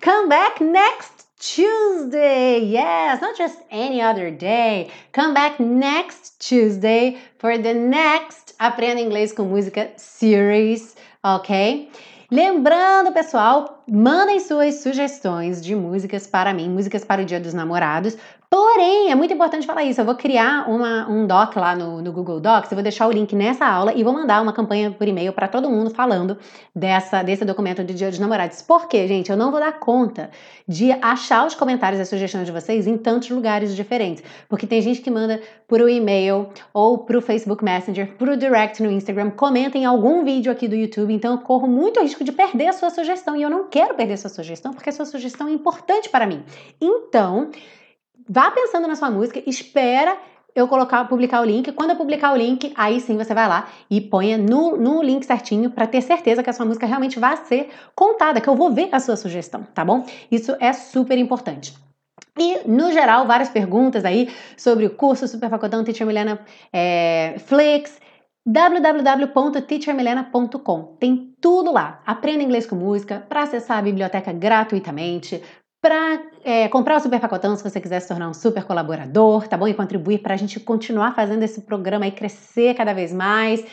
[0.01, 2.57] Come back next Tuesday.
[2.57, 4.89] Yes, not just any other day.
[5.11, 11.87] Come back next Tuesday for the next Aprenda Inglês com Música series, ok?
[12.31, 18.17] Lembrando, pessoal, mandem suas sugestões de músicas para mim, músicas para o Dia dos Namorados,
[18.53, 20.01] Porém, é muito importante falar isso.
[20.01, 23.11] Eu vou criar uma, um doc lá no, no, Google Docs, eu vou deixar o
[23.11, 26.37] link nessa aula e vou mandar uma campanha por e-mail para todo mundo falando
[26.75, 28.61] dessa, desse documento de Dia dos Namorados.
[28.61, 29.31] Por quê, gente?
[29.31, 30.29] Eu não vou dar conta
[30.67, 34.21] de achar os comentários e sugestões de vocês em tantos lugares diferentes.
[34.49, 38.91] Porque tem gente que manda por o e-mail ou pro Facebook Messenger, pro direct no
[38.91, 41.13] Instagram, comenta em algum vídeo aqui do YouTube.
[41.13, 44.15] Então eu corro muito risco de perder a sua sugestão e eu não quero perder
[44.15, 46.43] a sua sugestão porque a sua sugestão é importante para mim.
[46.81, 47.49] Então,
[48.33, 50.17] Vá pensando na sua música, espera
[50.55, 51.69] eu colocar, publicar o link.
[51.73, 55.25] Quando eu publicar o link, aí sim você vai lá e ponha no, no link
[55.25, 58.71] certinho para ter certeza que a sua música realmente vai ser contada, que eu vou
[58.71, 60.05] ver a sua sugestão, tá bom?
[60.31, 61.75] Isso é super importante.
[62.39, 66.39] E, no geral, várias perguntas aí sobre o curso Super Facotão Teacher Milena
[66.71, 67.99] é, Flix,
[68.45, 70.95] www.teachermilena.com.
[70.97, 72.01] Tem tudo lá.
[72.05, 75.43] Aprenda inglês com música, para acessar a biblioteca gratuitamente,
[75.81, 79.57] para é, comprar o Super Pacotão se você quiser se tornar um super colaborador, tá
[79.57, 79.67] bom?
[79.67, 83.65] E contribuir para a gente continuar fazendo esse programa aí crescer cada vez mais,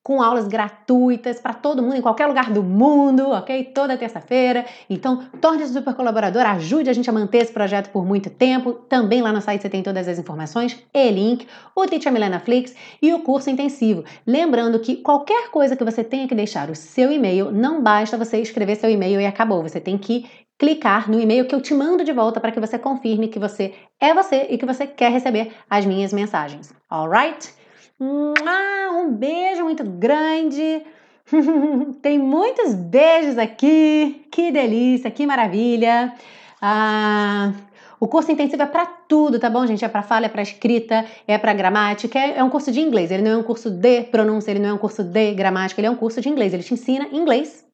[0.00, 3.64] com aulas gratuitas para todo mundo, em qualquer lugar do mundo, ok?
[3.74, 4.64] Toda terça-feira.
[4.88, 8.72] Então, torne-se super colaborador, ajude a gente a manter esse projeto por muito tempo.
[8.72, 12.72] Também lá no site você tem todas as informações e link, o Teacher Milena Flix
[13.02, 14.04] e o curso intensivo.
[14.24, 18.40] Lembrando que qualquer coisa que você tenha que deixar o seu e-mail, não basta você
[18.40, 19.60] escrever seu e-mail e acabou.
[19.64, 20.24] Você tem que
[20.58, 23.74] clicar no e-mail que eu te mando de volta para que você confirme que você
[24.00, 26.72] é você e que você quer receber as minhas mensagens.
[26.90, 27.52] Alright?
[28.00, 30.82] Um beijo muito grande.
[32.02, 34.26] Tem muitos beijos aqui.
[34.30, 36.14] Que delícia, que maravilha.
[36.60, 37.52] Ah,
[37.98, 39.84] o curso intensivo é para tudo, tá bom, gente?
[39.84, 43.10] É para fala, é para escrita, é para gramática, é, é, um curso de inglês.
[43.10, 45.88] Ele não é um curso de pronúncia, ele não é um curso de gramática, ele
[45.88, 46.52] é um curso de inglês.
[46.52, 47.65] Ele te ensina inglês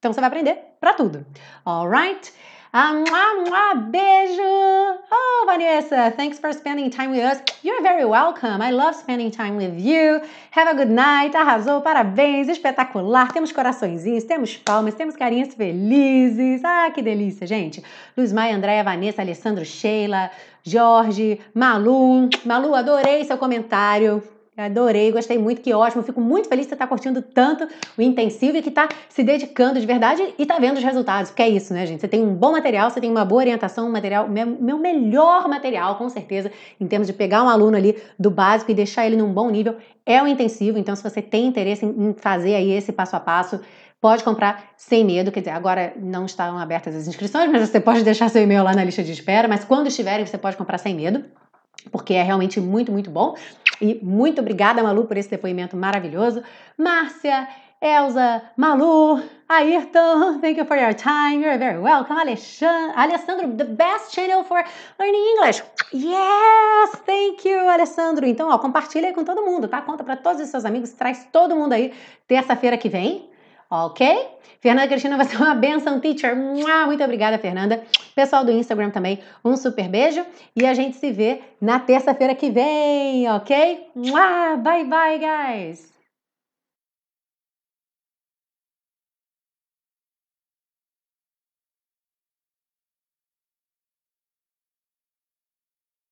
[0.00, 1.26] então você vai aprender para tudo.
[1.64, 2.32] Alright?
[2.72, 4.42] Ah, mua, mua, beijo!
[5.12, 7.42] Oh, Vanessa, thanks for spending time with us.
[7.62, 8.62] You're very welcome.
[8.62, 10.22] I love spending time with you.
[10.52, 11.36] Have a good night.
[11.36, 13.30] Arrasou, parabéns, espetacular.
[13.30, 16.62] Temos coraçõezinhos, temos palmas, temos carinhas felizes.
[16.64, 17.84] Ah, que delícia, gente.
[18.16, 20.30] Luz Maia, Andréia, Vanessa, Alessandro, Sheila,
[20.64, 22.30] Jorge, Malu.
[22.46, 24.22] Malu, adorei seu comentário.
[24.60, 26.02] Adorei, gostei muito, que ótimo.
[26.02, 29.80] Fico muito feliz que você está curtindo tanto o intensivo e que está se dedicando
[29.80, 31.30] de verdade e está vendo os resultados.
[31.30, 32.00] Porque é isso, né, gente?
[32.00, 35.96] Você tem um bom material, você tem uma boa orientação, um material, meu melhor material,
[35.96, 39.32] com certeza, em termos de pegar um aluno ali do básico e deixar ele num
[39.32, 40.76] bom nível, é o intensivo.
[40.78, 43.60] Então, se você tem interesse em fazer aí esse passo a passo,
[43.98, 45.32] pode comprar sem medo.
[45.32, 48.74] Quer dizer, agora não estão abertas as inscrições, mas você pode deixar seu e-mail lá
[48.74, 49.48] na lista de espera.
[49.48, 51.24] Mas quando estiverem, você pode comprar sem medo
[51.90, 53.34] porque é realmente muito, muito bom.
[53.80, 56.42] E muito obrigada, Malu, por esse depoimento maravilhoso.
[56.76, 57.48] Márcia,
[57.80, 61.42] Elza, Malu, Ayrton, thank you for your time.
[61.42, 62.18] You're very welcome.
[62.18, 64.62] Alessandro, the best channel for
[64.98, 65.62] learning English.
[65.92, 68.26] Yes, thank you, Alessandro.
[68.26, 69.80] Então, ó, compartilha aí com todo mundo, tá?
[69.80, 71.94] Conta para todos os seus amigos, traz todo mundo aí
[72.28, 73.30] terça-feira que vem
[73.70, 74.28] ok?
[74.60, 76.36] Fernanda Cristina vai ser uma benção, teacher.
[76.36, 77.82] Muito obrigada, Fernanda.
[78.14, 80.24] Pessoal do Instagram também, um super beijo.
[80.54, 83.86] E a gente se vê na terça-feira que vem, ok?
[84.62, 85.89] Bye, bye, guys!